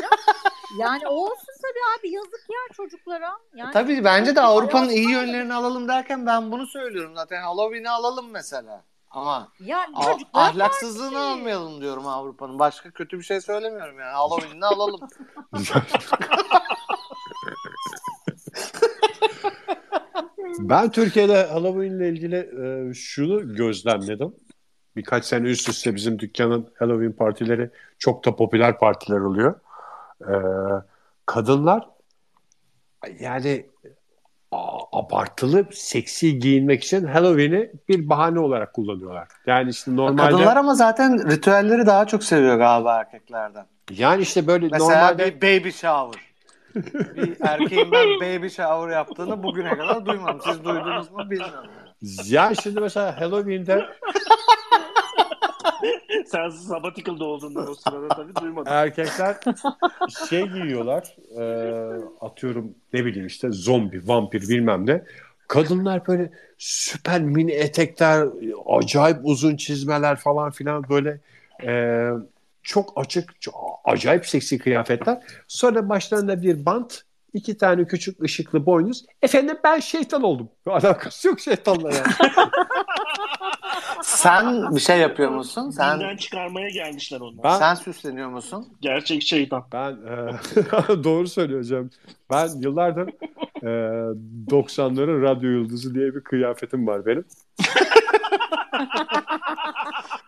[0.79, 3.31] Yani olsun tabii abi yazık ya çocuklara.
[3.55, 7.43] Yani Tabii bence de Avrupa'nın iyi yönlerini alalım derken ben bunu söylüyorum zaten.
[7.43, 8.85] Halloween'i alalım mesela.
[9.11, 11.25] Ama Yani a- ahlaksızlığını karşı.
[11.27, 12.59] almayalım diyorum Avrupa'nın.
[12.59, 14.13] Başka kötü bir şey söylemiyorum yani.
[14.13, 15.01] Halloween'ini alalım.
[20.59, 24.35] Ben Türkiye'de Halloween ile ilgili e, şunu gözlemledim.
[24.97, 29.61] Birkaç sene üst üste bizim dükkanın Halloween partileri çok da popüler partiler oluyor.
[30.29, 30.37] E,
[31.27, 31.89] kadınlar
[33.21, 33.67] yani
[34.93, 39.29] abartılı seksi giyinmek için Halloween'i bir bahane olarak kullanıyorlar.
[39.47, 43.67] Yani işte normalde Kadınlar ama zaten ritüelleri daha çok seviyor galiba erkeklerden.
[43.91, 46.21] yani işte böyle Mesela normalde bir baby shower.
[47.17, 50.41] bir erkeğin ben baby shower yaptığını bugüne kadar duymadım.
[50.45, 51.71] Siz duydunuz mu bilmiyorum.
[52.27, 53.87] ya şimdi mesela Halloween'de
[56.27, 58.71] Sen sabbatical'da olduğundan o sırada tabii duymadın.
[58.71, 59.37] erkekler
[60.29, 61.45] şey giyiyorlar e,
[62.21, 65.05] atıyorum ne bileyim işte zombi, vampir bilmem ne.
[65.49, 68.29] Kadınlar böyle süper mini etekler,
[68.67, 71.21] acayip uzun çizmeler falan filan böyle
[71.65, 72.09] e,
[72.63, 75.23] çok açık, çok, acayip seksi kıyafetler.
[75.49, 77.03] Sonra başlarında bir bant,
[77.35, 79.05] iki tane küçük ışıklı boynuz.
[79.23, 80.49] Efendim ben şeytan oldum.
[80.67, 82.13] Alakası yok şeytanla yani.
[84.03, 85.71] Sen bir şey yapıyor musun?
[85.71, 87.45] Sen Dinden çıkarmaya gelmişler onlar.
[87.45, 88.69] Ben- sen süsleniyor musun?
[88.81, 89.65] Gerçek şeytan.
[89.73, 90.35] Ben e,
[91.05, 91.91] doğru söyleyeceğim.
[92.31, 93.09] Ben yıllardır
[93.63, 93.67] e,
[94.51, 97.25] 90'ların radyo yıldızı diye bir kıyafetim var benim.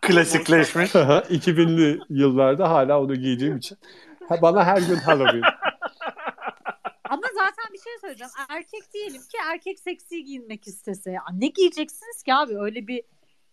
[0.02, 0.90] Klasikleşmiş.
[0.94, 3.78] 2000'li yıllarda hala onu giydiğim için.
[4.28, 5.42] Ha, Bana her gün Halloween.
[7.10, 8.32] Ama zaten bir şey söyleyeceğim.
[8.48, 11.10] Erkek diyelim ki erkek seksi giyinmek istese.
[11.10, 12.58] Ya ne giyeceksiniz ki abi?
[12.58, 13.02] Öyle bir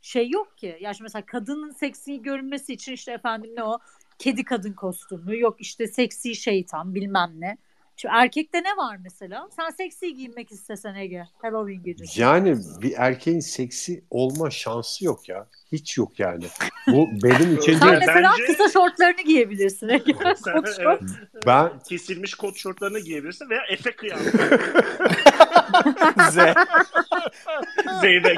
[0.02, 0.78] şey yok ki.
[0.82, 3.80] Ya şimdi mesela kadının seksi görünmesi için işte efendim ne o?
[4.20, 5.40] Kedi kadın kostümü.
[5.40, 7.58] Yok işte seksi şeytan bilmem ne.
[7.96, 9.50] Şimdi erkekte ne var mesela?
[9.56, 11.24] Sen seksi giyinmek istesen Ege.
[11.42, 12.22] Halloween gecesi.
[12.22, 15.48] Yani bir erkeğin seksi olma şansı yok ya.
[15.72, 16.44] Hiç yok yani.
[16.88, 18.04] Bu benim için Sen değil.
[18.08, 20.14] mesela Bence- kısa şortlarını giyebilirsin Ege.
[20.44, 21.02] Sen, Kot şort.
[21.46, 24.34] Ben kesilmiş kot şortlarını giyebilirsin veya efe kıyafet.
[26.32, 26.38] Z.
[28.02, 28.38] Zeybek.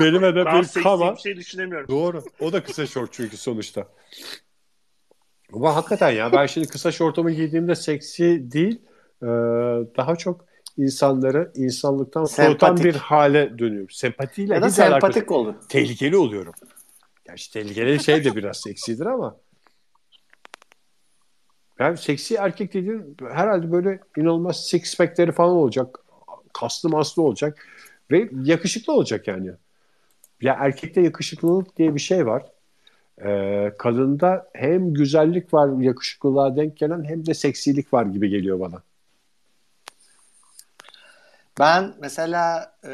[0.00, 1.14] benim hedefim seksi kama.
[1.14, 1.88] bir şey düşünemiyorum.
[1.88, 2.22] Doğru.
[2.40, 3.88] O da kısa şort çünkü sonuçta.
[5.52, 8.82] Ama hakikaten ya ben şimdi kısa şortumu giydiğimde seksi değil
[9.22, 9.26] e,
[9.96, 10.44] daha çok
[10.76, 13.90] insanları insanlıktan soğutan bir hale dönüyorum.
[13.90, 15.54] Sempatiyle Ya da alakası sempatik olur.
[15.68, 16.52] Tehlikeli oluyorum.
[17.26, 19.36] Gerçi tehlikeli şey de biraz seksidir ama
[21.78, 25.98] yani seksi erkek dediğin herhalde böyle inanılmaz six pack'leri falan olacak.
[26.52, 27.66] Kaslı maslı olacak.
[28.10, 29.50] Ve yakışıklı olacak yani.
[30.40, 32.42] Ya erkekte yakışıklılık diye bir şey var.
[33.24, 38.82] Ee, kadında hem güzellik var yakışıklılığa denk gelen hem de seksilik var gibi geliyor bana.
[41.58, 42.92] Ben mesela e,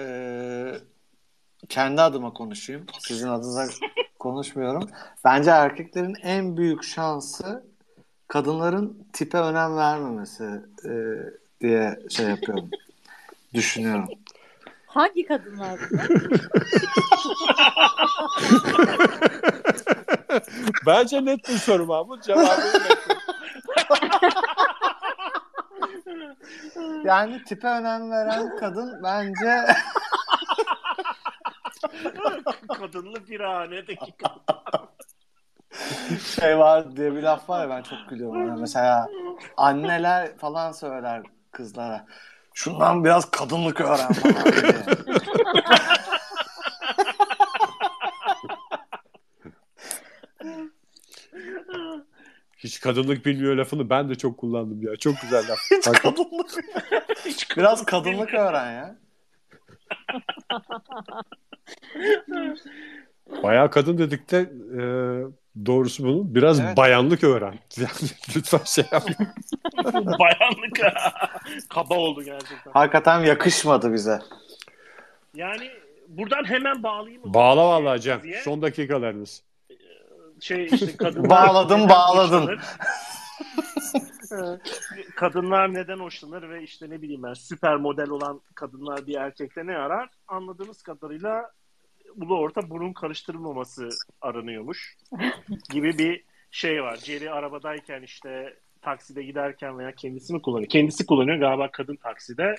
[1.69, 2.87] kendi adıma konuşayım.
[2.99, 3.67] Sizin adınıza
[4.19, 4.91] konuşmuyorum.
[5.25, 7.65] Bence erkeklerin en büyük şansı
[8.29, 10.91] kadınların tipe önem vermemesi e,
[11.61, 12.71] diye şey yapıyorum.
[13.55, 14.09] Düşünüyorum.
[14.87, 15.81] Hangi kadınlar?
[20.87, 22.25] Bence net bir soru Mahmut.
[22.25, 22.83] Cevabını
[27.05, 29.65] Yani tipe önem veren kadın bence
[32.79, 34.43] Kadınlı birhanedeki kadın.
[36.41, 38.45] şey var diye bir laf var ya ben çok gülüyorum.
[38.45, 38.57] ona.
[38.57, 39.09] mesela
[39.57, 42.07] anneler falan söyler kızlara.
[42.55, 44.75] Şundan biraz kadınlık öğren falan diye.
[52.57, 54.97] Hiç kadınlık bilmiyor lafını ben de çok kullandım ya.
[54.97, 55.59] Çok güzel laf.
[55.71, 56.15] Hiç Hakikaten.
[56.25, 56.51] kadınlık.
[57.25, 58.97] Hiç Biraz kadınlık öğren ya.
[63.43, 64.39] Bayağı kadın dedik de
[64.79, 64.83] e,
[65.67, 66.77] doğrusu bunun biraz Evet.
[66.77, 67.59] bayanlık öğren.
[68.37, 69.03] Lütfen şey yap.
[69.95, 70.81] Bayanlık.
[71.69, 72.73] Kaba oldu gerçekten.
[72.73, 74.21] Hakikaten yakışmadı bize.
[75.35, 75.71] Yani
[76.09, 77.27] buradan hemen bağlayayım.
[77.27, 77.35] mı?
[77.35, 78.23] Bağla vallahi Cem.
[78.23, 78.43] Diye.
[78.43, 79.43] Son dakikalarımız.
[80.41, 82.59] Şey işte kadınlar Bağladın, hoşlanır?
[85.17, 89.77] kadınlar neden hoşlanır ve işte ne bileyim ben süper model olan kadınlar bir erkekte ne
[89.77, 90.09] arar?
[90.29, 91.51] Anladığımız kadarıyla
[92.17, 93.89] ulu orta burun karıştırılmaması
[94.21, 94.97] aranıyormuş
[95.71, 96.97] gibi bir şey var.
[96.97, 100.69] Jerry arabadayken işte takside giderken veya kendisi mi kullanıyor?
[100.69, 102.55] Kendisi kullanıyor galiba kadın takside.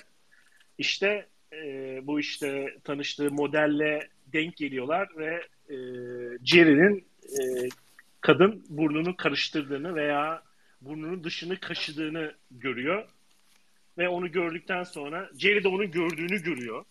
[0.78, 5.34] İşte e, bu işte tanıştığı modelle denk geliyorlar ve
[5.68, 5.76] e,
[6.44, 7.68] Jerry'nin e,
[8.20, 10.42] kadın burnunu karıştırdığını veya
[10.80, 13.08] burnunun dışını kaşıdığını görüyor.
[13.98, 16.84] Ve onu gördükten sonra Jerry de onun gördüğünü görüyor.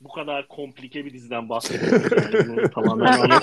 [0.00, 2.70] Bu kadar komplike bir diziden bahsediyoruz.
[2.74, 3.30] Tamamen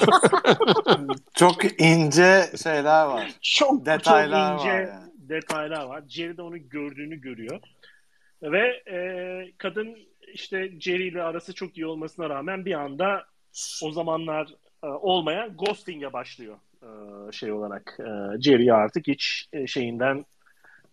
[1.35, 3.31] Çok ince şeyler var.
[3.41, 5.11] çok Detaylar çok ince var yani.
[5.17, 6.03] detaylar var.
[6.09, 7.59] Jerry de onu gördüğünü görüyor.
[8.43, 8.97] Ve e,
[9.57, 9.97] kadın
[10.33, 13.25] işte Jerry ile arası çok iyi olmasına rağmen bir anda
[13.83, 14.47] o zamanlar
[14.83, 16.87] e, olmayan ghosting'e başlıyor e,
[17.31, 17.97] şey olarak.
[17.99, 20.25] E, Jerry'i artık hiç e, şeyinden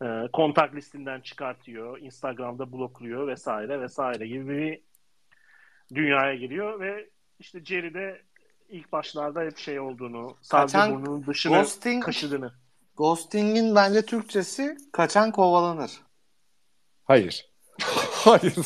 [0.02, 1.98] e, kontak listinden çıkartıyor.
[1.98, 4.80] Instagram'da blokluyor vesaire vesaire gibi bir
[5.94, 8.22] dünyaya giriyor ve işte Jerry de
[8.68, 12.52] ilk başlarda hep şey olduğunu, sadece Kaçan burnunun dışını Ghosting, kaşıdığını.
[12.96, 15.90] ghosting'in bence Türkçesi kaçan kovalanır.
[17.04, 17.46] Hayır.
[18.24, 18.54] Hayır.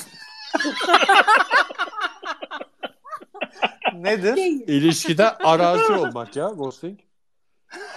[3.95, 4.37] Nedir?
[4.67, 7.01] İlişkide arazi olmak ya ghosting.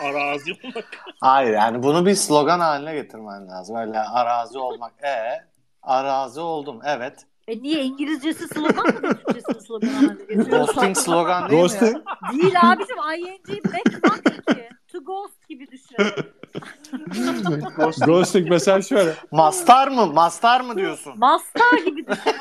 [0.01, 0.85] Arazi olmak.
[1.21, 3.75] Hayır yani bunu bir slogan haline getirmen lazım.
[3.75, 5.03] Öyle arazi olmak.
[5.03, 5.45] E
[5.81, 6.79] arazi oldum.
[6.85, 7.25] Evet.
[7.49, 10.17] E niye İngilizcesi slogan mı Türkçesi slogan?
[10.49, 11.95] Ghosting slogan değil mi Ghosting.
[11.95, 12.39] ya?
[12.41, 12.97] Değil abicim
[13.55, 14.69] ing back ki.
[14.91, 15.97] To ghost gibi düşün.
[18.05, 19.13] Ghosting mesela şöyle.
[19.31, 20.05] Mastar mı?
[20.05, 21.13] Mastar mı diyorsun?
[21.17, 22.33] Mastar gibi düşün.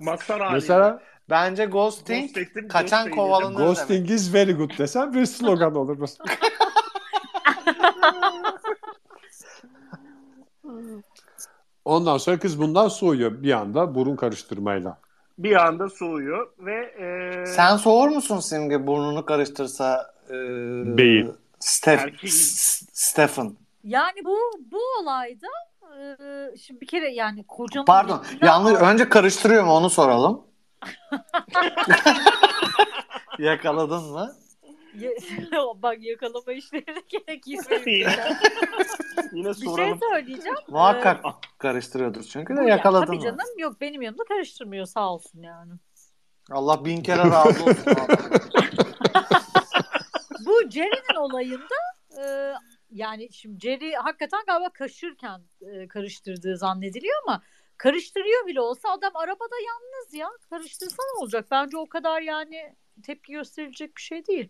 [0.00, 0.54] Mastar hali.
[0.54, 1.00] Mesela
[1.30, 3.68] Bence ghosting Ghost ettim, kaçan kovalanır demek.
[3.68, 5.98] ghosting is very good desem bir slogan olur.
[11.84, 14.98] Ondan sonra kız bundan soğuyor bir anda burun karıştırmayla.
[15.38, 16.74] bir anda soğuyor ve
[17.42, 20.32] e, Sen soğur musun Simge burnunu karıştırsa e,
[20.98, 21.26] Değil.
[21.60, 22.32] Steph, Erkeğim.
[22.34, 23.52] S- Stephen.
[23.84, 24.38] Yani bu
[24.72, 25.46] bu olayda
[26.00, 26.16] e,
[26.56, 28.24] şimdi bir kere yani kocanın Pardon.
[28.42, 30.42] Yanlış önce karıştırıyor mu onu soralım.
[33.38, 34.32] Yakaladın mı?
[34.98, 35.16] Ye-
[35.82, 37.86] Bak yakalama işlerine gerek yok.
[39.32, 40.56] yine, bir şey söyleyeceğim.
[40.68, 41.24] Muhakkak
[41.58, 43.22] karıştırıyordur çünkü de yakaladın tabii mı?
[43.22, 45.72] canım yok benim yanımda karıştırmıyor sağ olsun yani.
[46.50, 47.84] Allah bin kere razı olsun.
[50.46, 51.74] Bu Jerry'nin olayında
[52.18, 52.52] e,
[52.90, 57.42] yani şimdi Jerry hakikaten galiba kaşırken e, karıştırdığı zannediliyor ama
[57.76, 60.28] karıştırıyor bile olsa adam arabada yalnız ya.
[60.50, 61.46] Karıştırsa ne olacak?
[61.50, 64.48] Bence o kadar yani tepki gösterilecek bir şey değil.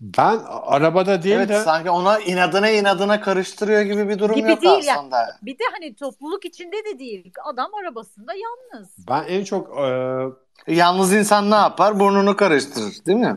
[0.00, 4.62] Ben arabada değil evet de sanki ona inadına inadına karıştırıyor gibi bir durum Gibi yok
[4.62, 4.98] değil ya.
[4.98, 5.36] aslında.
[5.42, 7.32] Bir de hani topluluk içinde de değil.
[7.44, 8.88] Adam arabasında yalnız.
[9.08, 12.00] ben en çok e, Yalnız insan ne yapar?
[12.00, 13.36] Burnunu karıştırır değil mi?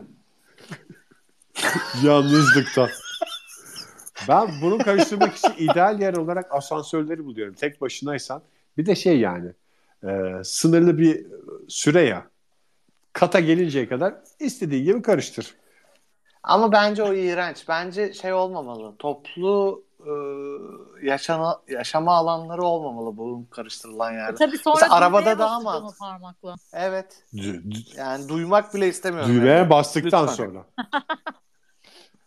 [2.04, 2.88] Yalnızlıkta.
[4.28, 7.54] Ben burun karıştırmak için ideal yer olarak asansörleri buluyorum.
[7.54, 8.42] Tek başınaysan.
[8.78, 9.52] Bir de şey yani
[10.04, 10.08] e,
[10.44, 11.26] sınırlı bir
[11.68, 12.26] süre ya.
[13.12, 15.54] Kata gelinceye kadar istediğin gibi karıştır.
[16.48, 17.64] Ama bence o iğrenç.
[17.68, 18.96] Bence şey olmamalı.
[18.98, 20.10] Toplu e,
[21.06, 24.36] yaşana, yaşama alanları olmamalı bu karıştırılan E yerler.
[24.36, 25.90] tabii sonra Mesela arabada daha mı?
[26.00, 26.54] parmakla.
[26.72, 27.24] Evet.
[27.96, 29.34] Yani duymak bile istemiyorum.
[29.34, 29.70] Düğmeye yani.
[29.70, 30.36] bastıktan Lütfen.
[30.44, 30.64] sonra.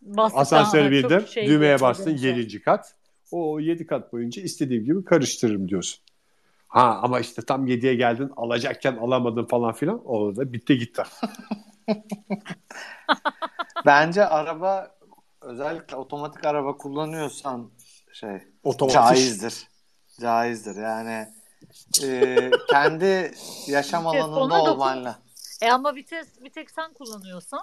[0.01, 1.28] Bastıktan Asansörü bildir.
[1.28, 2.30] şey düğmeye bastın şey.
[2.38, 2.61] 7.
[2.61, 2.95] kat.
[3.32, 6.03] O 7 kat boyunca istediğim gibi karıştırırım diyorsun.
[6.67, 10.07] Ha ama işte tam 7'ye geldin alacakken alamadın falan filan.
[10.07, 11.03] O da bitti gitti.
[13.86, 14.91] Bence araba
[15.41, 17.69] özellikle otomatik araba kullanıyorsan
[18.13, 18.95] şey Otomatik.
[19.01, 19.67] caizdir.
[20.21, 20.75] Caizdir.
[20.75, 21.27] Yani
[22.03, 23.34] e, kendi
[23.67, 25.19] yaşam alanında olmanla.
[25.61, 27.61] E ama bir tek, bir tek sen kullanıyorsan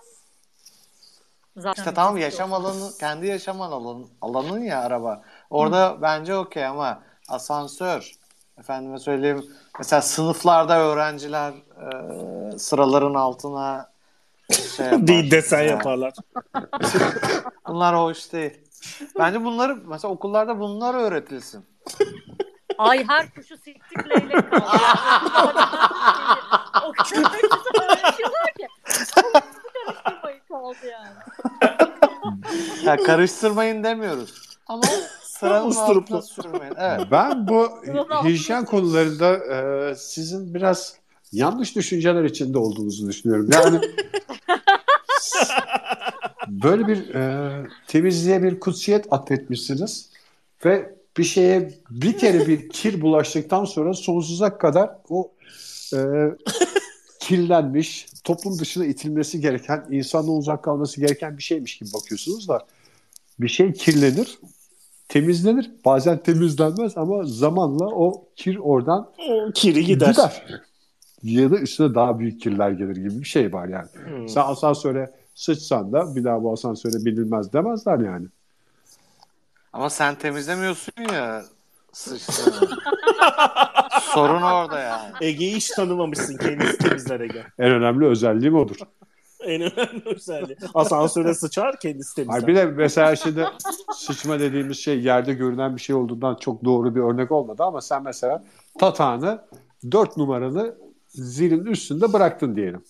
[1.56, 2.60] zaten İşte tamam vites yaşam yok.
[2.60, 5.22] alanı kendi yaşam alanın alanın ya araba.
[5.50, 8.12] Orada bence okey ama asansör
[8.58, 9.46] efendime söyleyeyim
[9.78, 11.52] mesela sınıflarda öğrenciler
[12.54, 13.90] e, sıraların altına
[14.52, 15.06] şey yapar.
[15.06, 16.12] Bir desen Yani yaparlar.
[17.68, 18.60] Bunlar hoş değil.
[19.18, 21.64] Bence bunları mesela okullarda bunlar öğretilsin.
[22.78, 24.64] Ay her kuşu siktik leylek kaldı.
[26.84, 28.68] o kadar güzel öğretiyorlar ki.
[28.84, 31.16] Karıştırmayın kaldı yani.
[32.84, 34.58] Ya karıştırmayın demiyoruz.
[34.66, 34.82] Ama
[35.22, 36.74] sıranın altına sürmeyin.
[36.78, 37.06] Evet.
[37.10, 37.68] Ben bu
[38.24, 40.96] hijyen konularında e, sizin biraz
[41.32, 43.48] yanlış düşünceler içinde olduğunuzu düşünüyorum.
[43.52, 43.80] Yani
[46.48, 47.50] böyle bir e,
[47.86, 50.10] temizliğe bir kutsiyet atfetmişsiniz
[50.64, 55.32] ve bir şeye bir kere bir kir bulaştıktan sonra sonsuza kadar o
[55.94, 55.98] e,
[57.20, 62.66] kirlenmiş, toplum dışına itilmesi gereken, insanla uzak kalması gereken bir şeymiş gibi bakıyorsunuz da
[63.40, 64.38] bir şey kirlenir,
[65.08, 65.70] temizlenir.
[65.84, 70.10] Bazen temizlenmez ama zamanla o kir oradan O kiri gider.
[70.10, 70.42] gider.
[71.22, 73.88] Ya da üstüne daha büyük kirler gelir gibi bir şey var yani.
[74.04, 74.28] Hmm.
[74.28, 78.26] Sen asansöre sıçsan da bir daha bu asansöre binilmez demezler yani.
[79.72, 81.44] Ama sen temizlemiyorsun ya
[81.92, 82.54] sıçtığını.
[84.02, 85.12] Sorun orada yani.
[85.20, 87.44] Ege'yi hiç tanımamışsın kendisi temizler Ege.
[87.58, 88.76] En önemli özelliğim odur.
[89.40, 90.56] En önemli özelliği.
[90.74, 92.32] Asansöre sıçar kendisi temizler.
[92.32, 93.46] Hayır, bir de mesela şimdi
[93.94, 98.02] sıçma dediğimiz şey yerde görünen bir şey olduğundan çok doğru bir örnek olmadı ama sen
[98.02, 98.44] mesela
[98.78, 99.44] tatağını
[99.92, 100.78] dört numaralı
[101.08, 102.82] zilin üstünde bıraktın diyelim.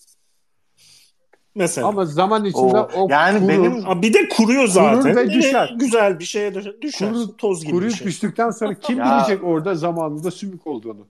[1.55, 1.87] Mesela.
[1.87, 5.01] Ama zaman içinde O- o, yani kurur, benim- Aa, bir de kuruyor zaten.
[5.01, 5.75] Kurur ve Yine düşer.
[5.79, 6.81] Güzel bir şeye düşer.
[6.81, 7.09] düşer.
[7.09, 8.07] Kurur- Toz gibi bir kuruyup şey.
[8.07, 9.05] düştükten sonra kim Ya.
[9.05, 11.07] bilecek orada zamanında sümük olduğunu?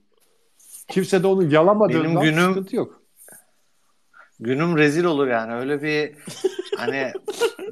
[0.88, 3.02] Kimse de onu yalamadığından Benim günüm- sıkıntı yok.
[4.40, 5.54] Günüm rezil olur yani.
[5.54, 6.16] Öyle bir
[6.78, 7.12] hani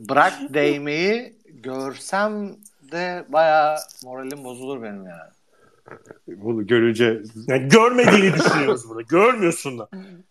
[0.10, 2.56] bırak değmeyi görsem
[2.92, 5.32] de bayağı moralim bozulur benim yani.
[6.28, 9.02] Bunu görünce Yani görmediğini düşünüyoruz burada.
[9.02, 9.90] Görmüyorsun da.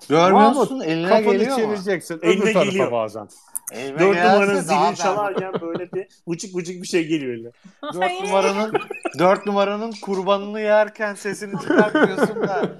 [0.08, 1.56] Görmüyorsun eline kafanı geliyor mu?
[1.56, 2.92] çevireceksin Eline öbür tarafa geliyor.
[2.92, 3.28] bazen.
[3.72, 7.50] Elime Dört numaranın zilini çalarken böyle bir vıcık vıcık bir şey geliyor eline.
[7.94, 8.72] Dört numaranın
[9.18, 12.70] dört numaranın kurbanını yerken sesini çıkartmıyorsun da.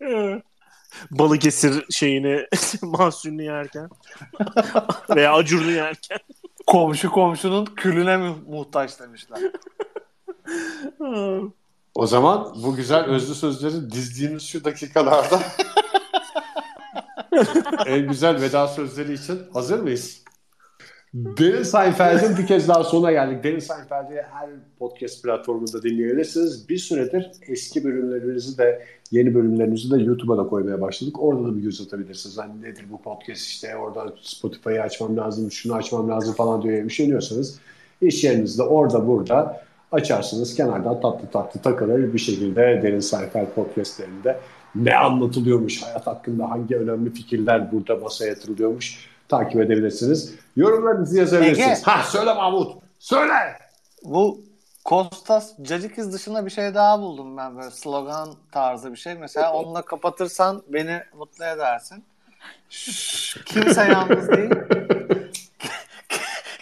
[1.10, 2.46] Balıkesir şeyini
[2.82, 3.88] mahsulünü yerken
[5.16, 6.18] veya acurunu yerken.
[6.66, 9.38] Komşu komşunun külüne mu- muhtaç demişler.
[11.94, 15.40] O zaman bu güzel özlü sözleri dizdiğimiz şu dakikalarda
[17.86, 20.23] en güzel veda sözleri için hazır mıyız?
[21.14, 23.44] Derin Seinfeld'in bir kez daha sonuna geldik.
[23.44, 26.68] Derin Seinfeld'i her podcast platformunda dinleyebilirsiniz.
[26.68, 31.22] Bir süredir eski bölümlerimizi de yeni bölümlerimizi de YouTube'a da koymaya başladık.
[31.22, 32.38] Orada da bir göz atabilirsiniz.
[32.38, 37.58] Hani nedir bu podcast işte orada Spotify'ı açmam lazım, şunu açmam lazım falan diye üşeniyorsanız
[38.00, 39.62] iş yerinizde orada burada
[39.92, 40.54] açarsınız.
[40.54, 44.38] Kenardan tatlı tatlı takılır bir şekilde Derin Seinfeld podcastlerinde
[44.74, 50.34] ne anlatılıyormuş, hayat hakkında hangi önemli fikirler burada masaya yatırılıyormuş takip edebilirsiniz.
[50.56, 51.78] Yorumlarınızı yazabilirsiniz.
[51.78, 51.82] Ege.
[51.82, 52.82] Ha söyle Mahmut.
[52.98, 53.58] Söyle.
[54.04, 54.40] Bu
[54.84, 59.14] Kostas Cacıkız dışında bir şey daha buldum ben böyle slogan tarzı bir şey.
[59.14, 62.04] Mesela onunla kapatırsan beni mutlu edersin.
[62.70, 64.50] Şşş, kimse yalnız değil.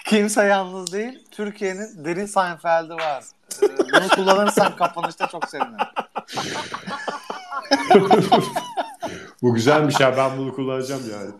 [0.04, 1.24] kimse yalnız değil.
[1.30, 3.24] Türkiye'nin derin Seinfeld'i var.
[3.62, 5.86] Ee, bunu kullanırsan kapanışta çok sevinirim.
[9.42, 11.30] Bu güzelmiş ya ben bunu kullanacağım yani.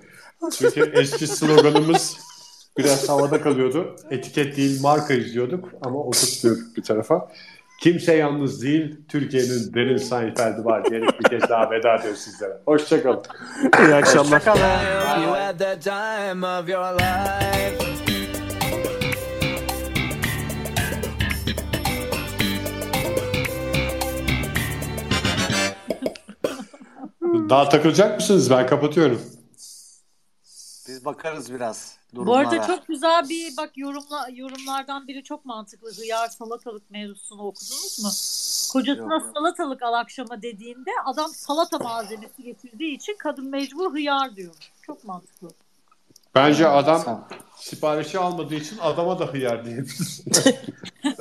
[0.51, 2.17] Çünkü eski sloganımız
[2.79, 3.97] biraz havada kalıyordu.
[4.11, 7.29] Etiket değil marka izliyorduk ama oturtuyorduk bir tarafa.
[7.81, 8.97] Kimse yalnız değil.
[9.09, 12.53] Türkiye'nin derin Seinfeld'i var diyerek bir kez daha veda ediyoruz sizlere.
[12.67, 13.23] Hoşçakalın.
[13.87, 14.39] İyi akşamlar.
[14.47, 14.71] Hoşçakalın.
[27.51, 28.51] Daha takılacak mısınız?
[28.51, 29.21] Ben kapatıyorum.
[30.93, 32.49] Biz bakarız biraz Bu durumlara.
[32.49, 35.93] arada çok güzel bir bak yorumla yorumlardan biri çok mantıklı.
[35.93, 38.09] Hıyar salatalık mevzusunu okudunuz mu?
[38.73, 39.31] Kocasına Yok.
[39.35, 44.55] salatalık al akşama dediğinde adam salata malzemesi getirdiği için kadın mecbur hıyar diyor.
[44.83, 45.49] Çok mantıklı.
[46.35, 47.25] Bence adam Sen-
[47.57, 50.25] siparişi almadığı için adama da hıyar diyebiliriz.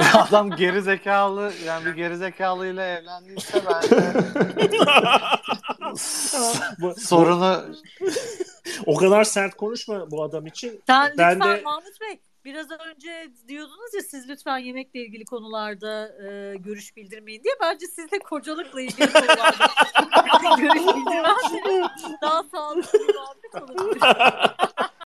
[0.14, 4.14] Adam geri zekalı yani bir geri zekalıyla evlendiyse bence
[6.82, 7.66] Bu- sorunu
[8.86, 10.82] O kadar sert konuşma bu adam için.
[10.88, 16.08] Sen Ben lütfen de- Mahmut Bey biraz önce diyordunuz ya siz lütfen yemekle ilgili konularda
[16.08, 17.54] e, görüş bildirmeyin diye.
[17.62, 19.68] Bence siz de kocalıkla ilgili konularda
[20.58, 21.88] görüş bildirmezseniz
[22.22, 24.02] daha sağlıklı bir muhabbet olabilir.